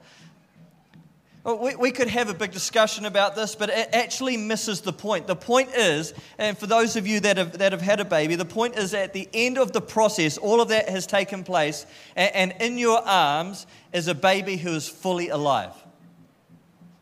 [1.45, 5.27] we, we could have a big discussion about this, but it actually misses the point.
[5.27, 8.37] The point is, and for those of you that have, that have had a baby,
[8.37, 11.85] the point is at the end of the process, all of that has taken place,
[12.15, 15.73] and, and in your arms is a baby who is fully alive.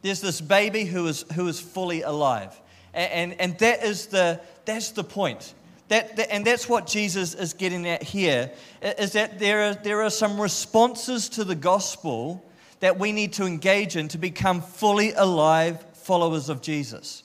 [0.02, 2.58] There's this baby who is, who is fully alive.
[2.94, 5.52] And, and, and that is the, that's the point.
[5.88, 10.00] That, that, and that's what Jesus is getting at here, is that there are, there
[10.02, 12.42] are some responses to the gospel
[12.80, 17.22] that we need to engage in to become fully alive followers of Jesus.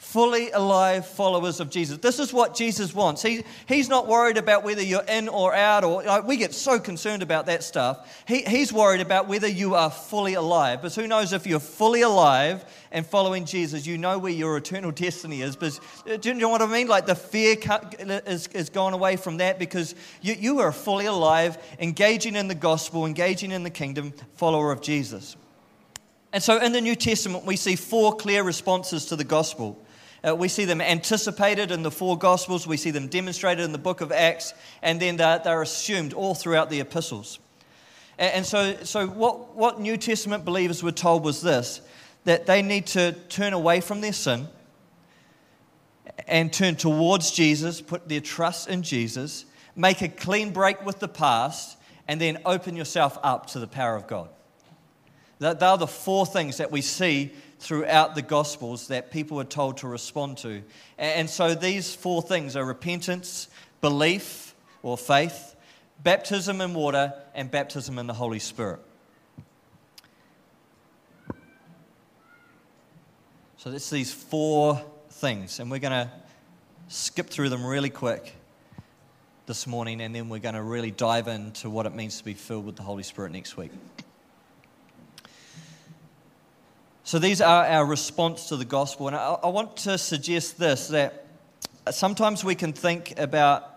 [0.00, 1.98] Fully alive followers of Jesus.
[1.98, 3.20] This is what Jesus wants.
[3.22, 6.80] He, he's not worried about whether you're in or out, or like, we get so
[6.80, 8.24] concerned about that stuff.
[8.26, 10.80] He, he's worried about whether you are fully alive.
[10.80, 14.90] But who knows if you're fully alive and following Jesus, you know where your eternal
[14.90, 15.54] destiny is.
[15.54, 15.78] But
[16.10, 16.88] uh, do you know what I mean?
[16.88, 17.56] Like the fear
[18.26, 22.54] is, is gone away from that because you, you are fully alive, engaging in the
[22.54, 25.36] gospel, engaging in the kingdom, follower of Jesus.
[26.32, 29.78] And so in the New Testament, we see four clear responses to the gospel.
[30.26, 33.78] Uh, we see them anticipated in the four Gospels, we see them demonstrated in the
[33.78, 34.52] book of Acts,
[34.82, 37.38] and then they're, they're assumed all throughout the epistles.
[38.18, 41.80] And, and so, so what, what New Testament believers were told was this
[42.24, 44.46] that they need to turn away from their sin
[46.28, 51.08] and turn towards Jesus, put their trust in Jesus, make a clean break with the
[51.08, 54.28] past, and then open yourself up to the power of God.
[55.38, 59.76] That, are the four things that we see throughout the Gospels that people are told
[59.78, 60.62] to respond to.
[60.98, 63.48] And so these four things are repentance,
[63.80, 65.54] belief or faith,
[66.02, 68.80] baptism in water, and baptism in the Holy Spirit.
[73.58, 76.10] So it's these four things, and we're going to
[76.88, 78.34] skip through them really quick
[79.44, 82.32] this morning, and then we're going to really dive into what it means to be
[82.32, 83.70] filled with the Holy Spirit next week.
[87.10, 89.08] So these are our response to the gospel.
[89.08, 91.26] And I, I want to suggest this that
[91.90, 93.68] sometimes we can think about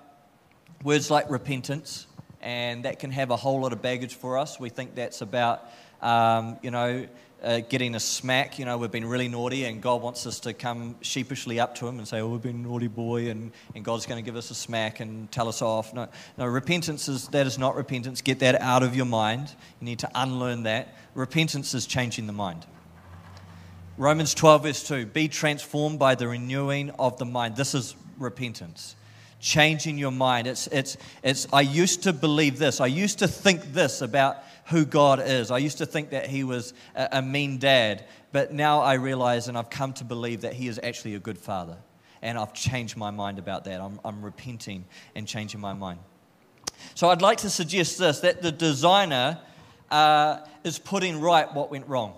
[0.83, 2.05] words like repentance,
[2.41, 4.59] and that can have a whole lot of baggage for us.
[4.59, 5.67] We think that's about,
[6.03, 7.07] um, you know,
[7.41, 8.59] uh, getting a smack.
[8.59, 11.87] You know, we've been really naughty, and God wants us to come sheepishly up to
[11.87, 14.51] Him and say, "Oh, we've been naughty boy," and, and God's going to give us
[14.51, 15.91] a smack and tell us off.
[15.91, 18.21] No, no, repentance is that is not repentance.
[18.21, 19.55] Get that out of your mind.
[19.79, 20.93] You need to unlearn that.
[21.15, 22.67] Repentance is changing the mind.
[23.97, 27.55] Romans 12, verse 2 Be transformed by the renewing of the mind.
[27.55, 28.95] This is repentance.
[29.39, 30.47] Changing your mind.
[30.47, 32.81] It's, it's, it's, I used to believe this.
[32.81, 35.51] I used to think this about who God is.
[35.51, 38.05] I used to think that He was a, a mean dad.
[38.31, 41.37] But now I realize and I've come to believe that He is actually a good
[41.37, 41.77] father.
[42.21, 43.79] And I've changed my mind about that.
[43.79, 45.99] I'm, I'm repenting and changing my mind.
[46.95, 49.37] So I'd like to suggest this that the designer
[49.91, 52.15] uh, is putting right what went wrong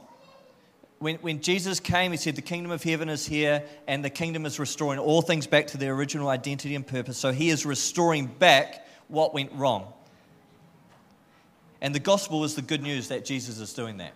[1.06, 4.44] when, when Jesus came, he said, The kingdom of heaven is here, and the kingdom
[4.48, 7.16] is restoring all things back to their original identity and purpose.
[7.20, 9.94] So he is restoring back what went wrong.
[11.80, 14.14] And the gospel is the good news that Jesus is doing that.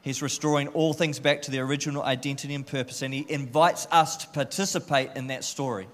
[0.00, 4.16] He's restoring all things back to their original identity and purpose, and he invites us
[4.16, 5.86] to participate in that story.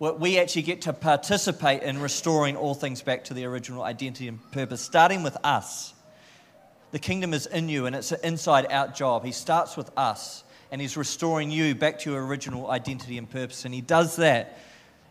[0.00, 4.40] We actually get to participate in restoring all things back to their original identity and
[4.50, 5.94] purpose, starting with us.
[6.90, 9.24] The kingdom is in you and it's an inside out job.
[9.24, 13.64] He starts with us and He's restoring you back to your original identity and purpose.
[13.64, 14.58] And He does that.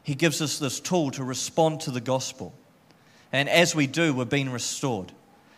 [0.04, 2.54] He gives us this tool to respond to the gospel.
[3.32, 5.12] And as we do, we're being restored.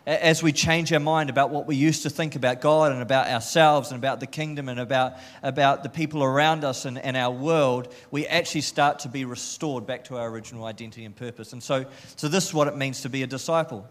[0.07, 3.27] As we change our mind about what we used to think about God and about
[3.27, 7.31] ourselves and about the kingdom and about, about the people around us and, and our
[7.31, 11.53] world, we actually start to be restored back to our original identity and purpose.
[11.53, 13.87] And so, so this is what it means to be a disciple.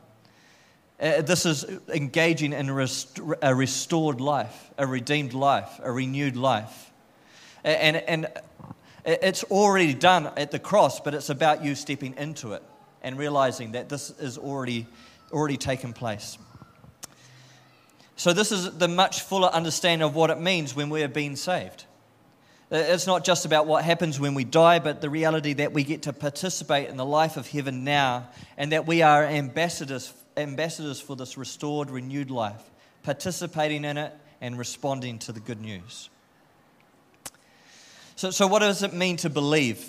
[1.01, 6.91] Uh, this is engaging in a restored life, a redeemed life, a renewed life.
[7.63, 8.27] And, and
[9.05, 12.63] it's already done at the cross, but it's about you stepping into it
[13.01, 14.87] and realizing that this is already,
[15.31, 16.37] already taken place.
[18.17, 21.37] So, this is the much fuller understanding of what it means when we are being
[21.37, 21.85] saved.
[22.73, 25.85] Uh, it's not just about what happens when we die, but the reality that we
[25.85, 31.01] get to participate in the life of heaven now and that we are ambassadors ambassadors
[31.01, 32.62] for this restored, renewed life,
[33.03, 36.09] participating in it and responding to the good news.
[38.16, 39.88] So, so what does it mean to believe?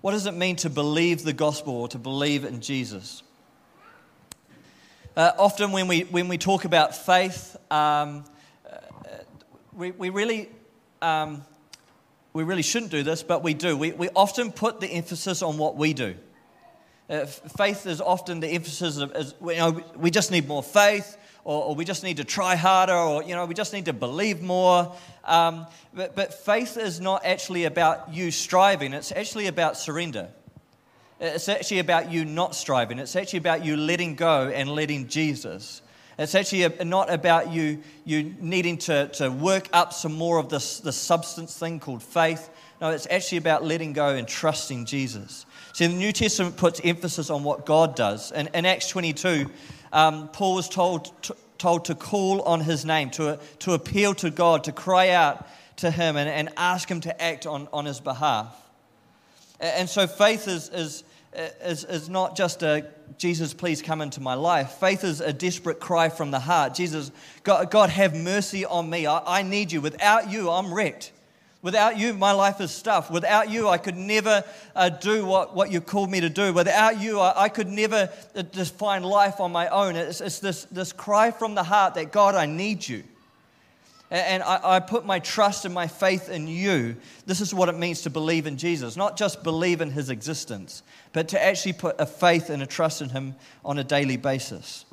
[0.00, 3.22] What does it mean to believe the gospel or to believe in Jesus?
[5.16, 8.24] Uh, often, when we, when we talk about faith, um,
[8.64, 8.76] uh,
[9.72, 10.48] we, we, really,
[11.02, 11.44] um,
[12.32, 13.76] we really shouldn't do this, but we do.
[13.76, 16.14] We, we often put the emphasis on what we do.
[17.08, 21.16] Uh, faith is often the emphasis of, is, you know, we just need more faith,
[21.44, 23.94] or, or, we just need to try harder, or, you know, we just need to
[23.94, 24.94] believe more.
[25.24, 30.28] Um, but, but faith is not actually about you striving, it's actually about surrender.
[31.20, 33.00] It's actually about you not striving.
[33.00, 35.82] It's actually about you letting go and letting Jesus.
[36.16, 40.78] It's actually not about you, you needing to, to work up some more of this,
[40.80, 42.50] this substance thing called faith.
[42.80, 45.46] No, it's actually about letting go and trusting Jesus.
[45.72, 48.30] See, the New Testament puts emphasis on what God does.
[48.30, 49.50] And in Acts 22,
[49.92, 54.30] um, Paul was told to, told to call on his name, to, to appeal to
[54.30, 55.46] God, to cry out
[55.78, 58.54] to Him and, and ask Him to act on, on His behalf.
[59.60, 62.86] And so faith is, is, is, is not just a
[63.16, 64.72] Jesus, please come into my life.
[64.72, 67.10] Faith is a desperate cry from the heart Jesus,
[67.42, 69.06] God, God have mercy on me.
[69.06, 69.80] I, I need you.
[69.80, 71.12] Without you, I'm wrecked.
[71.60, 73.10] Without you, my life is stuff.
[73.10, 74.44] Without you, I could never
[74.76, 76.52] uh, do what, what you called me to do.
[76.52, 79.96] Without you, I, I could never uh, find life on my own.
[79.96, 83.02] It's, it's this, this cry from the heart that God, I need you.
[84.10, 86.96] And I, I, put my trust and my faith in you.
[87.26, 88.96] This is what it means to believe in Jesus.
[88.96, 93.02] Not just believe in his existence, but to actually put a faith and a trust
[93.02, 93.34] in him
[93.66, 94.86] on a daily basis.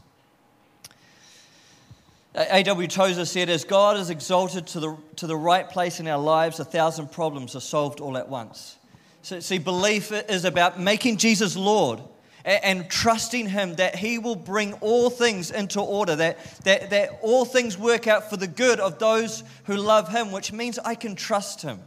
[2.35, 2.89] A.W.
[2.89, 6.59] Tozer said, As God is exalted to the, to the right place in our lives,
[6.59, 8.77] a thousand problems are solved all at once.
[9.21, 12.01] So, see, belief is about making Jesus Lord
[12.43, 17.19] and, and trusting Him that He will bring all things into order, that, that, that
[17.21, 20.95] all things work out for the good of those who love Him, which means I
[20.95, 21.79] can trust Him,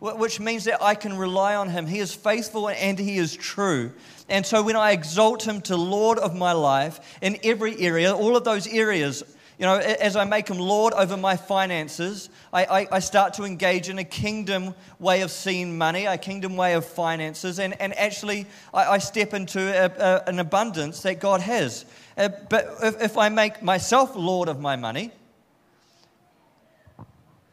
[0.00, 1.86] which means that I can rely on Him.
[1.86, 3.92] He is faithful and He is true.
[4.28, 8.36] And so when I exalt Him to Lord of my life in every area, all
[8.36, 9.24] of those areas,
[9.62, 13.44] you know, as I make him Lord over my finances, I, I, I, start to
[13.44, 17.96] engage in a kingdom way of seeing money, a kingdom way of finances, and, and
[17.96, 21.84] actually I, I step into a, a, an abundance that God has.
[22.18, 25.12] Uh, but if, if I make myself Lord of my money,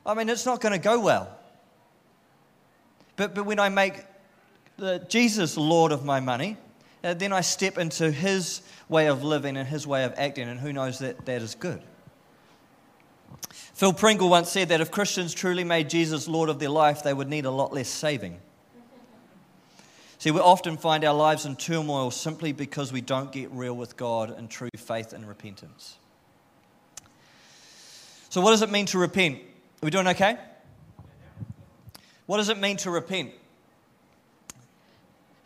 [0.04, 1.30] I mean, it's not going to go well.
[3.18, 4.04] But, but when I make
[4.78, 6.58] the, Jesus Lord of my money,
[7.04, 10.60] uh, then I step into his way of living and his way of acting, and
[10.60, 11.84] who knows that that is good.
[13.80, 17.14] Phil Pringle once said that if Christians truly made Jesus Lord of their life, they
[17.14, 18.38] would need a lot less saving.
[20.18, 23.96] See, we often find our lives in turmoil simply because we don't get real with
[23.96, 25.96] God in true faith and repentance.
[28.28, 29.38] So, what does it mean to repent?
[29.38, 30.38] Are we doing okay?
[32.26, 33.32] What does it mean to repent?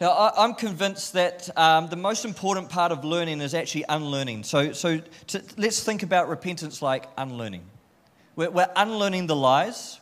[0.01, 4.41] Now, I'm convinced that um, the most important part of learning is actually unlearning.
[4.41, 7.65] So, so to, let's think about repentance like unlearning.
[8.35, 9.99] We're, we're unlearning the lies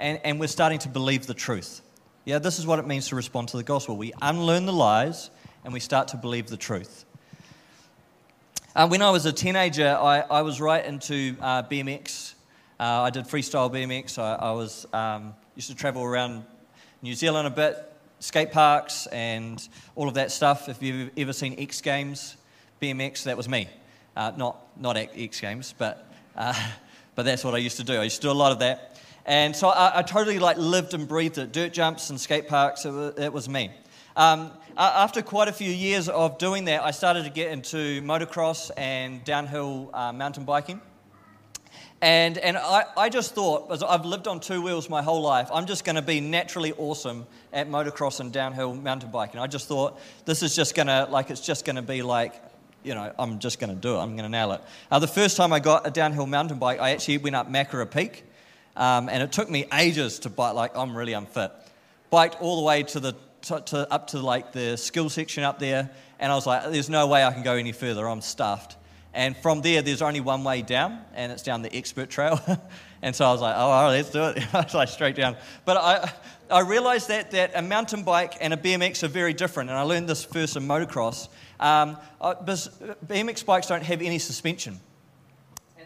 [0.00, 1.80] and, and we're starting to believe the truth.
[2.24, 3.96] Yeah, this is what it means to respond to the gospel.
[3.96, 5.30] We unlearn the lies
[5.64, 7.04] and we start to believe the truth.
[8.74, 12.34] Uh, when I was a teenager, I, I was right into uh, BMX.
[12.80, 14.18] Uh, I did freestyle BMX.
[14.18, 16.44] I, I was um, used to travel around
[17.00, 17.76] New Zealand a bit,
[18.18, 20.68] skate parks and all of that stuff.
[20.68, 22.36] If you've ever seen X Games,
[22.82, 23.68] BMX, that was me.
[24.16, 26.54] Uh, not, not X Games, but, uh,
[27.18, 27.94] but that's what I used to do.
[27.94, 28.96] I used to do a lot of that.
[29.26, 31.50] And so I, I totally like lived and breathed it.
[31.50, 33.72] Dirt jumps and skate parks, it was, it was me.
[34.14, 38.70] Um, after quite a few years of doing that, I started to get into motocross
[38.76, 40.80] and downhill uh, mountain biking.
[42.00, 45.48] And, and I, I just thought, as I've lived on two wheels my whole life,
[45.52, 49.40] I'm just going to be naturally awesome at motocross and downhill mountain biking.
[49.40, 52.40] I just thought, this is just going to, like, it's just going to be like,
[52.82, 53.98] you know, I'm just going to do it.
[53.98, 54.60] I'm going to nail it.
[54.90, 57.90] Uh, the first time I got a downhill mountain bike, I actually went up Makara
[57.90, 58.24] Peak.
[58.76, 61.50] Um, and it took me ages to bike, like, I'm really unfit.
[62.10, 65.58] Biked all the way to the, to, to, up to, like, the skill section up
[65.58, 65.90] there.
[66.20, 68.08] And I was like, there's no way I can go any further.
[68.08, 68.76] I'm stuffed.
[69.14, 72.40] And from there, there's only one way down, and it's down the expert trail.
[73.02, 74.42] and so I was like, oh, all right, let's do it.
[74.54, 75.36] I was like, straight down.
[75.64, 76.12] But I,
[76.50, 79.70] I realized that, that a mountain bike and a BMX are very different.
[79.70, 81.28] And I learned this first in motocross.
[81.60, 84.80] Um, uh, BMX bikes don't have any suspension.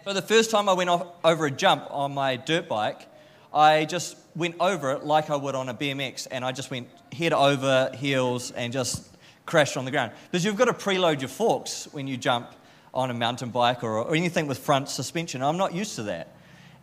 [0.05, 3.07] So the first time I went off, over a jump on my dirt bike,
[3.55, 6.89] I just went over it like I would on a BMX, and I just went
[7.13, 9.09] head over heels and just
[9.47, 10.13] crashed on the ground.
[10.31, 12.51] Because you've got to preload your forks when you jump
[12.95, 15.43] on a mountain bike or, or anything with front suspension.
[15.43, 16.35] I'm not used to that.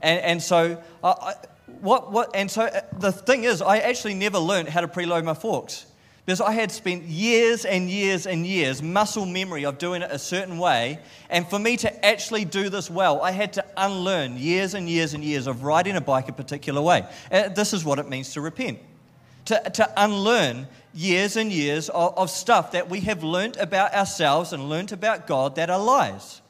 [0.01, 1.33] And, and so, I,
[1.81, 5.23] what, what, and so uh, the thing is, I actually never learned how to preload
[5.23, 5.85] my forks
[6.29, 10.19] because I had spent years and years and years muscle memory of doing it a
[10.19, 10.99] certain way.
[11.27, 15.15] And for me to actually do this well, I had to unlearn years and years
[15.15, 17.07] and years of riding a bike a particular way.
[17.31, 18.77] And this is what it means to repent
[19.45, 24.53] to, to unlearn years and years of, of stuff that we have learnt about ourselves
[24.53, 26.41] and learnt about God that are lies.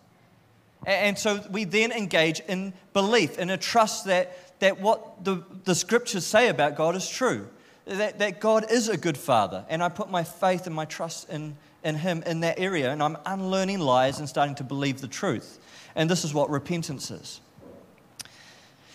[0.85, 5.73] And so we then engage in belief, in a trust that, that what the, the
[5.73, 7.47] scriptures say about God is true,
[7.97, 9.65] that, that God is a good father.
[9.69, 13.03] And I put my faith and my trust in, in Him in that area, and
[13.03, 15.59] I'm unlearning lies and starting to believe the truth.
[15.95, 17.41] And this is what repentance is.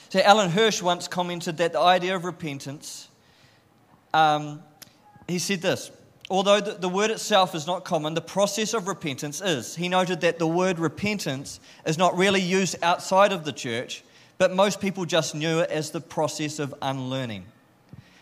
[0.09, 3.09] So, Alan Hirsch once commented that the idea of repentance
[4.15, 4.63] um,
[5.29, 5.91] he said this
[6.31, 9.77] Although the, the word itself is not common, the process of repentance is.
[9.77, 14.03] He noted that the word repentance is not really used outside of the church,
[14.39, 17.45] but most people just knew it as the process of unlearning.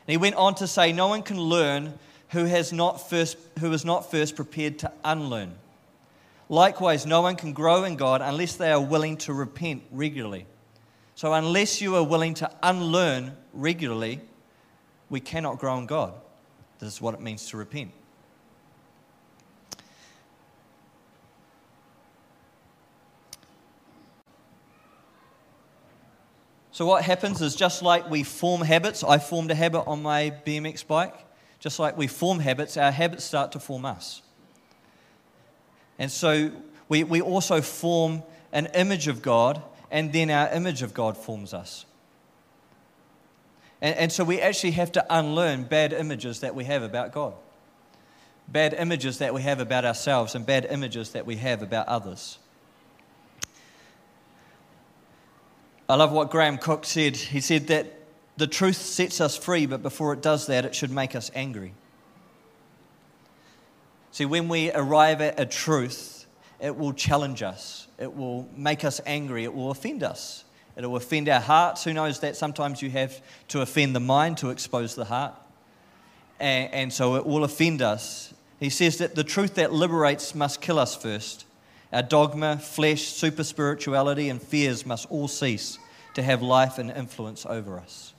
[0.07, 1.95] And he went on to say, No one can learn
[2.31, 5.55] who, has not first, who is not first prepared to unlearn.
[6.49, 10.47] Likewise, no one can grow in God unless they are willing to repent regularly.
[11.15, 14.21] So, unless you are willing to unlearn regularly,
[15.09, 16.15] we cannot grow in God.
[16.79, 17.93] This is what it means to repent.
[26.83, 30.33] So, what happens is just like we form habits, I formed a habit on my
[30.45, 31.15] BMX bike,
[31.61, 34.21] just like we form habits, our habits start to form us.
[35.97, 36.51] And so,
[36.89, 39.63] we, we also form an image of God,
[39.93, 41.87] and then our image of God forms us.
[43.81, 47.35] And, and so, we actually have to unlearn bad images that we have about God,
[48.49, 52.39] bad images that we have about ourselves, and bad images that we have about others.
[55.89, 57.17] I love what Graham Cooke said.
[57.17, 57.87] He said that
[58.37, 61.75] the truth sets us free, but before it does that, it should make us angry.
[64.11, 66.27] See, when we arrive at a truth,
[66.61, 70.45] it will challenge us, it will make us angry, it will offend us.
[70.77, 71.85] It will offend our hearts.
[71.85, 75.35] Who knows that sometimes you have to offend the mind to expose the heart?
[76.41, 78.33] And, and so it will offend us.
[78.59, 81.45] He says that the truth that liberates must kill us first.
[81.93, 85.79] Our dogma, flesh, super spirituality, and fears must all cease
[86.15, 88.15] to have life and influence over us.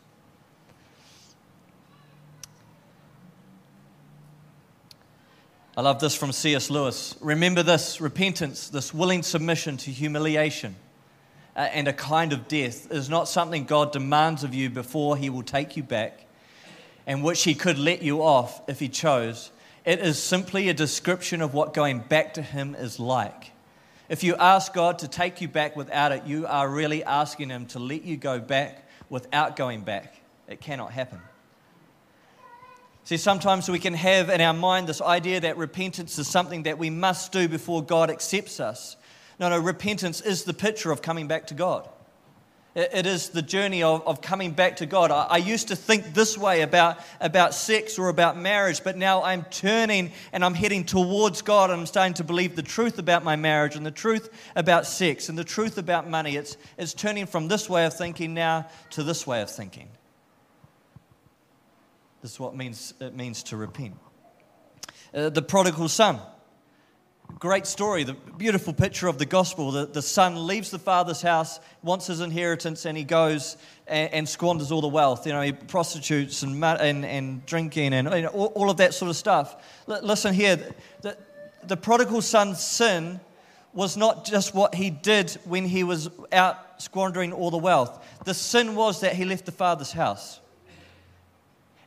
[5.75, 6.69] I love this from C.S.
[6.69, 7.15] Lewis.
[7.19, 10.75] Remember this repentance, this willing submission to humiliation
[11.55, 15.29] uh, and a kind of death is not something God demands of you before He
[15.29, 16.25] will take you back,
[17.07, 19.51] and which He could let you off if He chose.
[19.85, 23.52] It is simply a description of what going back to Him is like.
[24.13, 27.65] If you ask God to take you back without it, you are really asking Him
[27.69, 30.13] to let you go back without going back.
[30.47, 31.19] It cannot happen.
[33.05, 36.77] See, sometimes we can have in our mind this idea that repentance is something that
[36.77, 38.97] we must do before God accepts us.
[39.39, 41.89] No, no, repentance is the picture of coming back to God.
[42.75, 45.11] It is the journey of, of coming back to God.
[45.11, 49.21] I, I, used to think this way about, about sex or about marriage, but now
[49.21, 53.23] I'm turning and I'm heading towards God and I'm starting to believe the truth about
[53.23, 56.35] my marriage and the truth about sex and the truth about money.
[56.35, 59.89] It's, it's turning from this way of thinking now to this way of thinking.
[62.23, 63.97] This is what means, it means to repent.
[65.13, 66.19] Uh, the prodigal son.
[67.39, 69.71] Great story, the beautiful picture of the gospel.
[69.71, 73.57] The, the son leaves the father's house, wants his inheritance, and he goes
[73.87, 75.25] and, and squanders all the wealth.
[75.25, 79.15] You know, he prostitutes and, and, and drinking and all, all, of that sort of
[79.15, 79.55] stuff.
[79.87, 80.57] L- listen here,
[81.01, 81.17] the,
[81.63, 83.19] the prodigal son's sin
[83.73, 88.05] was not just what he did when he was out squandering all the wealth.
[88.25, 90.39] The sin was that he left the father's house.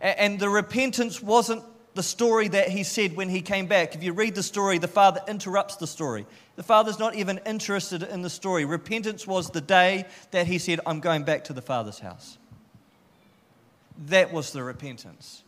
[0.00, 1.62] And the repentance wasn't
[1.96, 3.94] the story that he said when he came back.
[3.94, 6.26] If you read the story, the father interrupts the story.
[6.54, 8.64] The father's not even interested in the story.
[8.64, 12.38] Repentance was the day that he said, I'm going back to the father's house.
[14.06, 15.42] That was the repentance.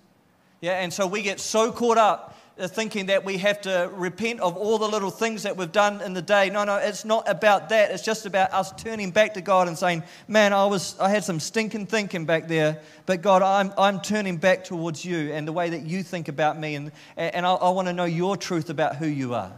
[0.60, 2.36] Yeah, and so we get so caught up
[2.66, 6.14] thinking that we have to repent of all the little things that we've done in
[6.14, 6.50] the day.
[6.50, 7.92] No, no, it's not about that.
[7.92, 11.22] It's just about us turning back to God and saying, Man, I, was, I had
[11.22, 15.52] some stinking thinking back there, but God, I'm, I'm turning back towards you and the
[15.52, 18.70] way that you think about me, and, and I, I want to know your truth
[18.70, 19.52] about who you are.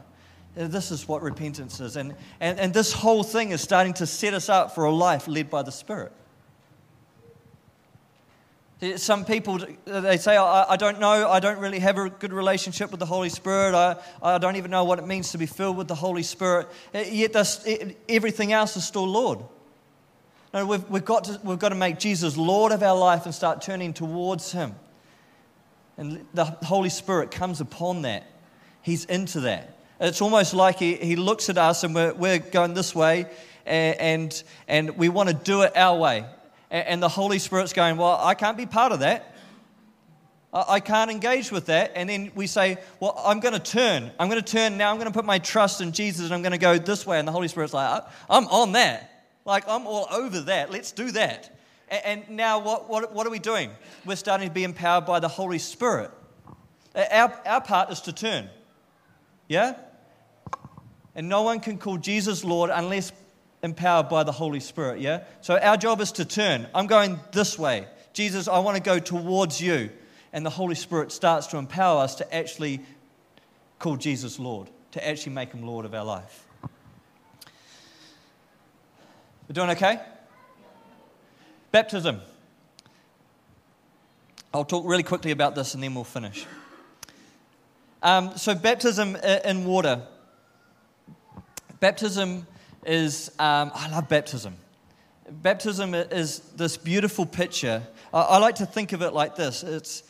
[0.55, 1.97] This is what repentance is.
[1.97, 5.29] And, and, and this whole thing is starting to set us up for a life
[5.29, 6.13] led by the Spirit.
[8.97, 12.99] Some people, they say, I, don't know, I don't really have a good relationship with
[12.99, 13.75] the Holy Spirit.
[13.75, 16.67] I, I don't even know what it means to be filled with the Holy Spirit.
[16.95, 17.37] Yet
[18.09, 19.41] everything else is still Lord.
[20.55, 23.35] No, we've, we've, got to, we've got to make Jesus Lord of our life and
[23.35, 24.75] start turning towards Him.
[25.99, 28.27] And the Holy Spirit comes upon that.
[28.81, 29.77] He's into that.
[30.01, 33.27] It's almost like He, he looks at us and we're, we're going this way
[33.67, 36.25] and, and, and we want to do it our way
[36.71, 39.35] and the Holy Spirit's going, Well, I can't be part of that.
[40.53, 41.93] I can't engage with that.
[41.95, 44.11] And then we say, Well, I'm going to turn.
[44.19, 44.91] I'm going to turn now.
[44.91, 47.19] I'm going to put my trust in Jesus and I'm going to go this way.
[47.19, 49.29] And the Holy Spirit's like, I'm on that.
[49.45, 50.71] Like, I'm all over that.
[50.71, 51.57] Let's do that.
[51.89, 53.71] And now, what, what, what are we doing?
[54.05, 56.13] We're starting to be empowered by the Holy Spirit.
[56.95, 58.49] Our, our part is to turn.
[59.49, 59.77] Yeah?
[61.15, 63.13] And no one can call Jesus Lord unless
[63.63, 65.25] empowered by the Holy Spirit, yeah?
[65.41, 66.67] So our job is to turn.
[66.75, 67.87] I'm going this way.
[68.13, 69.91] Jesus, I want to go towards you.
[70.33, 72.81] And the Holy Spirit starts to empower us to actually
[73.79, 76.47] call Jesus Lord, to actually make him Lord of our life.
[79.49, 80.01] We're doing okay?
[81.73, 82.21] Baptism.
[84.55, 86.47] I'll talk really quickly about this and then we'll finish.
[88.03, 90.03] Um, so, baptism in water.
[91.81, 92.47] Baptism
[92.85, 94.57] is, um, I love baptism.
[95.31, 97.83] Baptism is this beautiful picture.
[98.13, 100.03] I, I like to think of it like this it's,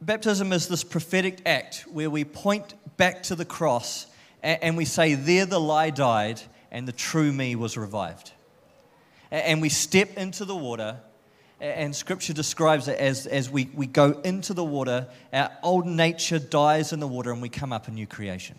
[0.00, 4.06] baptism is this prophetic act where we point back to the cross
[4.42, 6.40] and, and we say, There the lie died
[6.70, 8.32] and the true me was revived.
[9.30, 10.98] And, and we step into the water
[11.60, 16.38] and scripture describes it as, as we, we go into the water, our old nature
[16.38, 18.58] dies in the water, and we come up a new creation.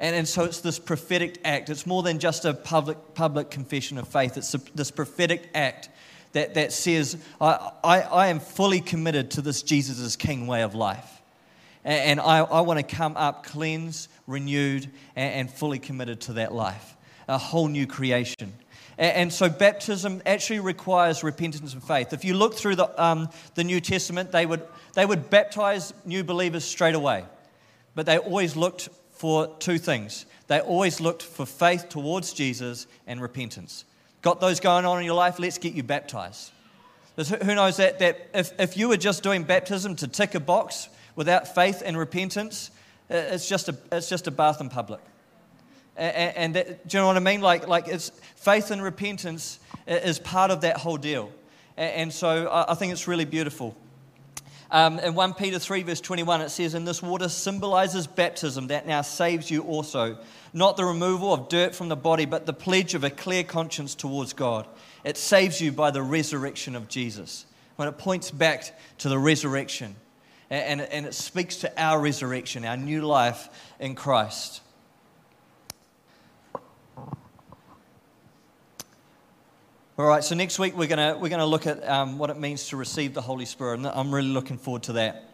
[0.00, 1.68] And, and so it's this prophetic act.
[1.68, 5.90] It's more than just a public, public confession of faith, it's a, this prophetic act
[6.32, 10.62] that, that says, I, I, I am fully committed to this Jesus is King way
[10.62, 11.20] of life.
[11.84, 16.34] And, and I, I want to come up cleansed, renewed, and, and fully committed to
[16.34, 16.96] that life.
[17.28, 18.54] A whole new creation.
[18.98, 22.12] And so baptism actually requires repentance and faith.
[22.12, 24.62] If you look through the, um, the New Testament, they would,
[24.94, 27.24] they would baptize new believers straight away.
[27.94, 28.90] But they always looked
[29.20, 30.24] for two things.
[30.46, 33.84] They always looked for faith towards Jesus and repentance.
[34.22, 35.38] Got those going on in your life?
[35.38, 36.52] Let's get you baptized.
[37.16, 40.88] Who knows that, that if, if you were just doing baptism to tick a box
[41.16, 42.70] without faith and repentance,
[43.10, 45.02] it's just a, it's just a bath in public.
[45.98, 47.42] And, and that, do you know what I mean?
[47.42, 51.30] Like, like it's faith and repentance is part of that whole deal.
[51.76, 53.76] And, so I think it's really beautiful.
[54.72, 58.86] Um, in 1 Peter 3, verse 21, it says, And this water symbolizes baptism that
[58.86, 60.18] now saves you also.
[60.52, 63.94] Not the removal of dirt from the body, but the pledge of a clear conscience
[63.94, 64.66] towards God.
[65.02, 67.46] It saves you by the resurrection of Jesus.
[67.76, 69.96] When it points back to the resurrection,
[70.50, 73.48] and, and, and it speaks to our resurrection, our new life
[73.80, 74.62] in Christ.
[80.00, 82.68] All right, so next week we're going we're gonna look at um, what it means
[82.68, 85.28] to receive the Holy Spirit, and I'm really looking forward to that.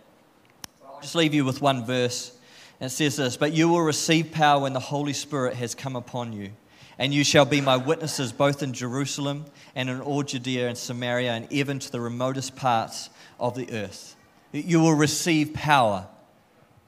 [0.85, 2.37] I'll just leave you with one verse.
[2.81, 5.95] And it says this But you will receive power when the Holy Spirit has come
[5.95, 6.51] upon you,
[6.99, 9.45] and you shall be my witnesses both in Jerusalem
[9.77, 13.09] and in all Judea and Samaria and even to the remotest parts
[13.39, 14.17] of the earth.
[14.51, 16.09] You will receive power.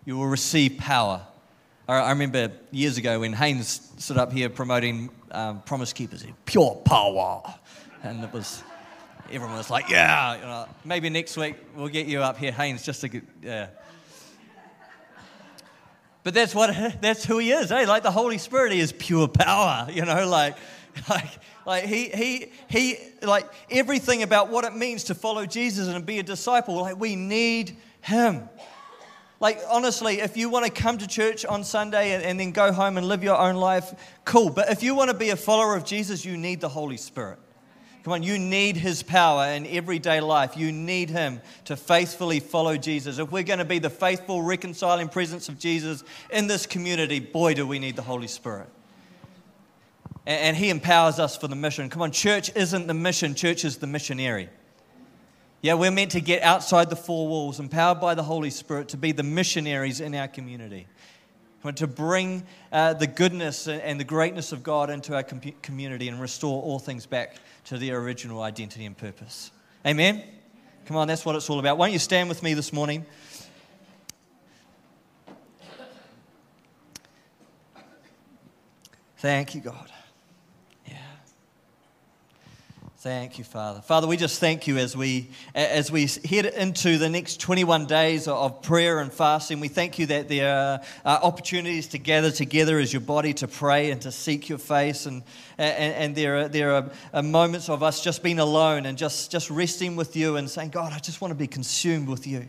[0.04, 1.28] You will receive power.
[1.88, 7.42] I remember years ago when Haynes stood up here promoting um, Promise Keepers, pure power.
[8.02, 8.62] And it was,
[9.32, 12.84] everyone was like, yeah, you know, maybe next week we'll get you up here, Haynes,
[12.84, 13.68] just to get, yeah.
[16.24, 17.86] But that's what, that's who he is, eh?
[17.86, 20.58] Like the Holy Spirit, he is pure power, you know, like,
[21.08, 26.04] like, like he, he, he, like everything about what it means to follow Jesus and
[26.04, 28.46] be a disciple, like we need him.
[29.40, 32.72] Like, honestly, if you want to come to church on Sunday and, and, then go
[32.72, 34.50] home and live your own life, cool.
[34.50, 37.38] But if you want to be a follower of Jesus, you need the Holy Spirit.
[38.02, 40.56] Come on, you need His power in everyday life.
[40.56, 43.18] You need Him to faithfully follow Jesus.
[43.18, 47.54] If we're going to be the faithful, reconciling presence of Jesus in this community, boy,
[47.54, 48.68] do we need the Holy Spirit.
[50.26, 51.90] And, and He empowers us for the mission.
[51.90, 54.48] Come on, church isn't the mission, church is the missionary.
[55.60, 58.96] Yeah, we're meant to get outside the four walls, empowered by the Holy Spirit, to
[58.96, 60.86] be the missionaries in our community,
[61.74, 66.20] to bring uh, the goodness and the greatness of God into our com- community and
[66.20, 69.50] restore all things back to their original identity and purpose.
[69.84, 70.22] Amen?
[70.86, 71.76] Come on, that's what it's all about.
[71.76, 73.04] Why don't you stand with me this morning?
[79.18, 79.90] Thank you, God.
[83.08, 83.80] Thank you, Father.
[83.80, 88.28] Father, we just thank you as we as we head into the next 21 days
[88.28, 89.60] of prayer and fasting.
[89.60, 93.92] We thank you that there are opportunities to gather together as your body to pray
[93.92, 95.22] and to seek your face, and
[95.56, 99.48] and, and there are there are moments of us just being alone and just just
[99.48, 102.46] resting with you and saying, God, I just want to be consumed with you.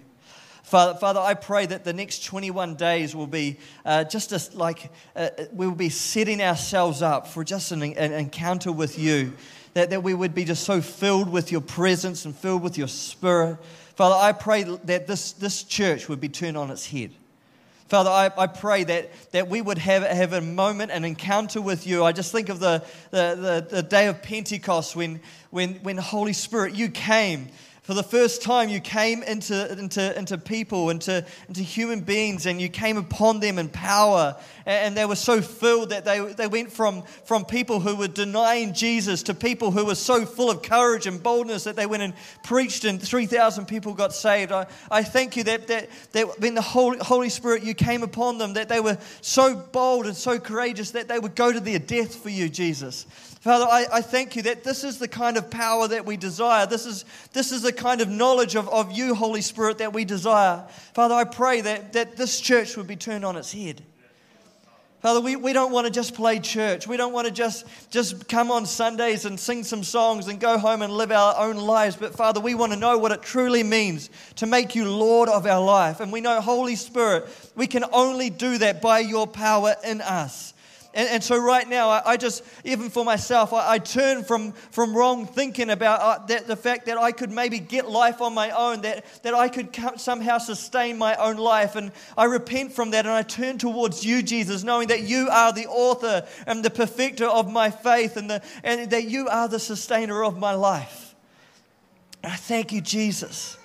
[0.64, 5.30] Father, Father, I pray that the next 21 days will be uh, just like uh,
[5.54, 9.34] we will be setting ourselves up for just an, an encounter with you
[9.74, 12.88] that, that we would be just so filled with your presence and filled with your
[12.88, 13.58] spirit.
[13.96, 17.12] Father, I pray that this, this church would be turned on its head.
[17.90, 21.88] Father, I, I pray that, that we would have, have a moment, an encounter with
[21.88, 22.04] you.
[22.04, 26.34] I just think of the, the, the, the day of Pentecost when, when, when Holy
[26.34, 27.48] Spirit, you came
[27.90, 32.62] For the first time, you came into, into, into people, into, into human beings, and
[32.62, 34.36] you came upon them in power.
[34.68, 38.76] And they were so filled that they, they went from, from people who were denying
[38.76, 42.14] Jesus to people who were so full of courage and boldness that they went and
[42.44, 44.52] preached, and 3,000 people got saved.
[44.52, 48.38] I, I thank you that, that, that when the Holy, Holy Spirit, you came upon
[48.38, 51.80] them, that they were so bold and so courageous that they would go to their
[51.80, 53.08] death for you, Jesus.
[53.40, 56.66] Father, I, I thank you that this is the kind of power that we desire.
[56.66, 60.04] This is, this is the kind of knowledge of, of you, Holy Spirit, that we
[60.04, 60.66] desire.
[60.94, 63.82] Father, I pray that, that this church would be turned on its head.
[65.02, 66.86] Father, we, we don't want to just play church.
[66.86, 70.58] We don't want to just, just come on Sundays and sing some songs and go
[70.58, 71.96] home and live our own lives.
[71.96, 75.46] But Father, we want to know what it truly means to make you Lord of
[75.46, 76.02] our life.
[76.02, 80.54] And we know, Holy Spirit, we can only do that by your power in us.
[80.92, 84.54] And, and so, right now, I, I, just, even for myself, I, I, turn from,
[84.54, 88.34] from wrong thinking about uh, that, the fact that I could maybe get life on
[88.34, 91.76] my own, that, that I could somehow sustain my own life.
[91.76, 95.54] And I repent from that and I turn towards you, Jesus, knowing that you are
[95.54, 99.60] the author and the perfecter of my faith and, the, and that you are the
[99.60, 101.14] sustainer of my life.
[102.24, 103.58] And I thank you, Jesus.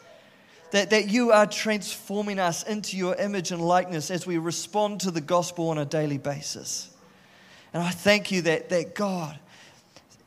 [0.73, 5.11] That, that you are transforming us into your image and likeness as we respond to
[5.11, 6.91] the gospel on a daily basis.
[7.75, 9.39] And I thank you that, that God,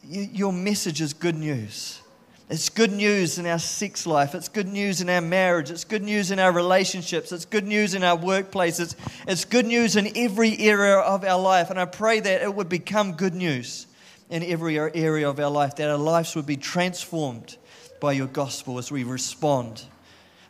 [0.03, 2.01] you, your message is good news.
[2.49, 4.35] It's good news in our sex life.
[4.35, 5.71] It's good news in our marriage.
[5.71, 7.31] It's good news in our relationships.
[7.31, 8.79] It's good news in our workplace.
[8.79, 8.95] It's,
[9.27, 11.69] it's good news in every area of our life.
[11.69, 13.87] And I pray that it would become good news
[14.29, 17.57] in every area of our life, that our lives would be transformed
[18.01, 19.83] by your gospel as we respond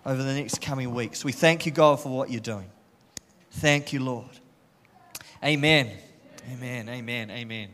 [0.03, 1.23] over the next coming weeks.
[1.23, 2.69] We thank you, God, for what you're doing.
[3.51, 4.29] Thank you, Lord.
[5.43, 5.91] Amen.
[6.49, 7.67] Amen, amen, amen.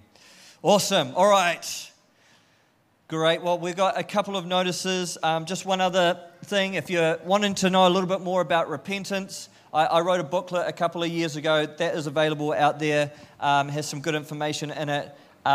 [0.63, 1.13] Awesome.
[1.15, 1.91] All right.
[3.07, 3.43] Great.
[3.43, 5.15] Well, we've got a couple of notices.
[5.21, 6.73] Um, just one other thing.
[6.73, 10.23] If you're wanting to know a little bit more about repentance, I, I wrote a
[10.23, 14.15] booklet a couple of years ago that is available out there, um, has some good
[14.15, 15.15] information in it.
[15.45, 15.49] Uh,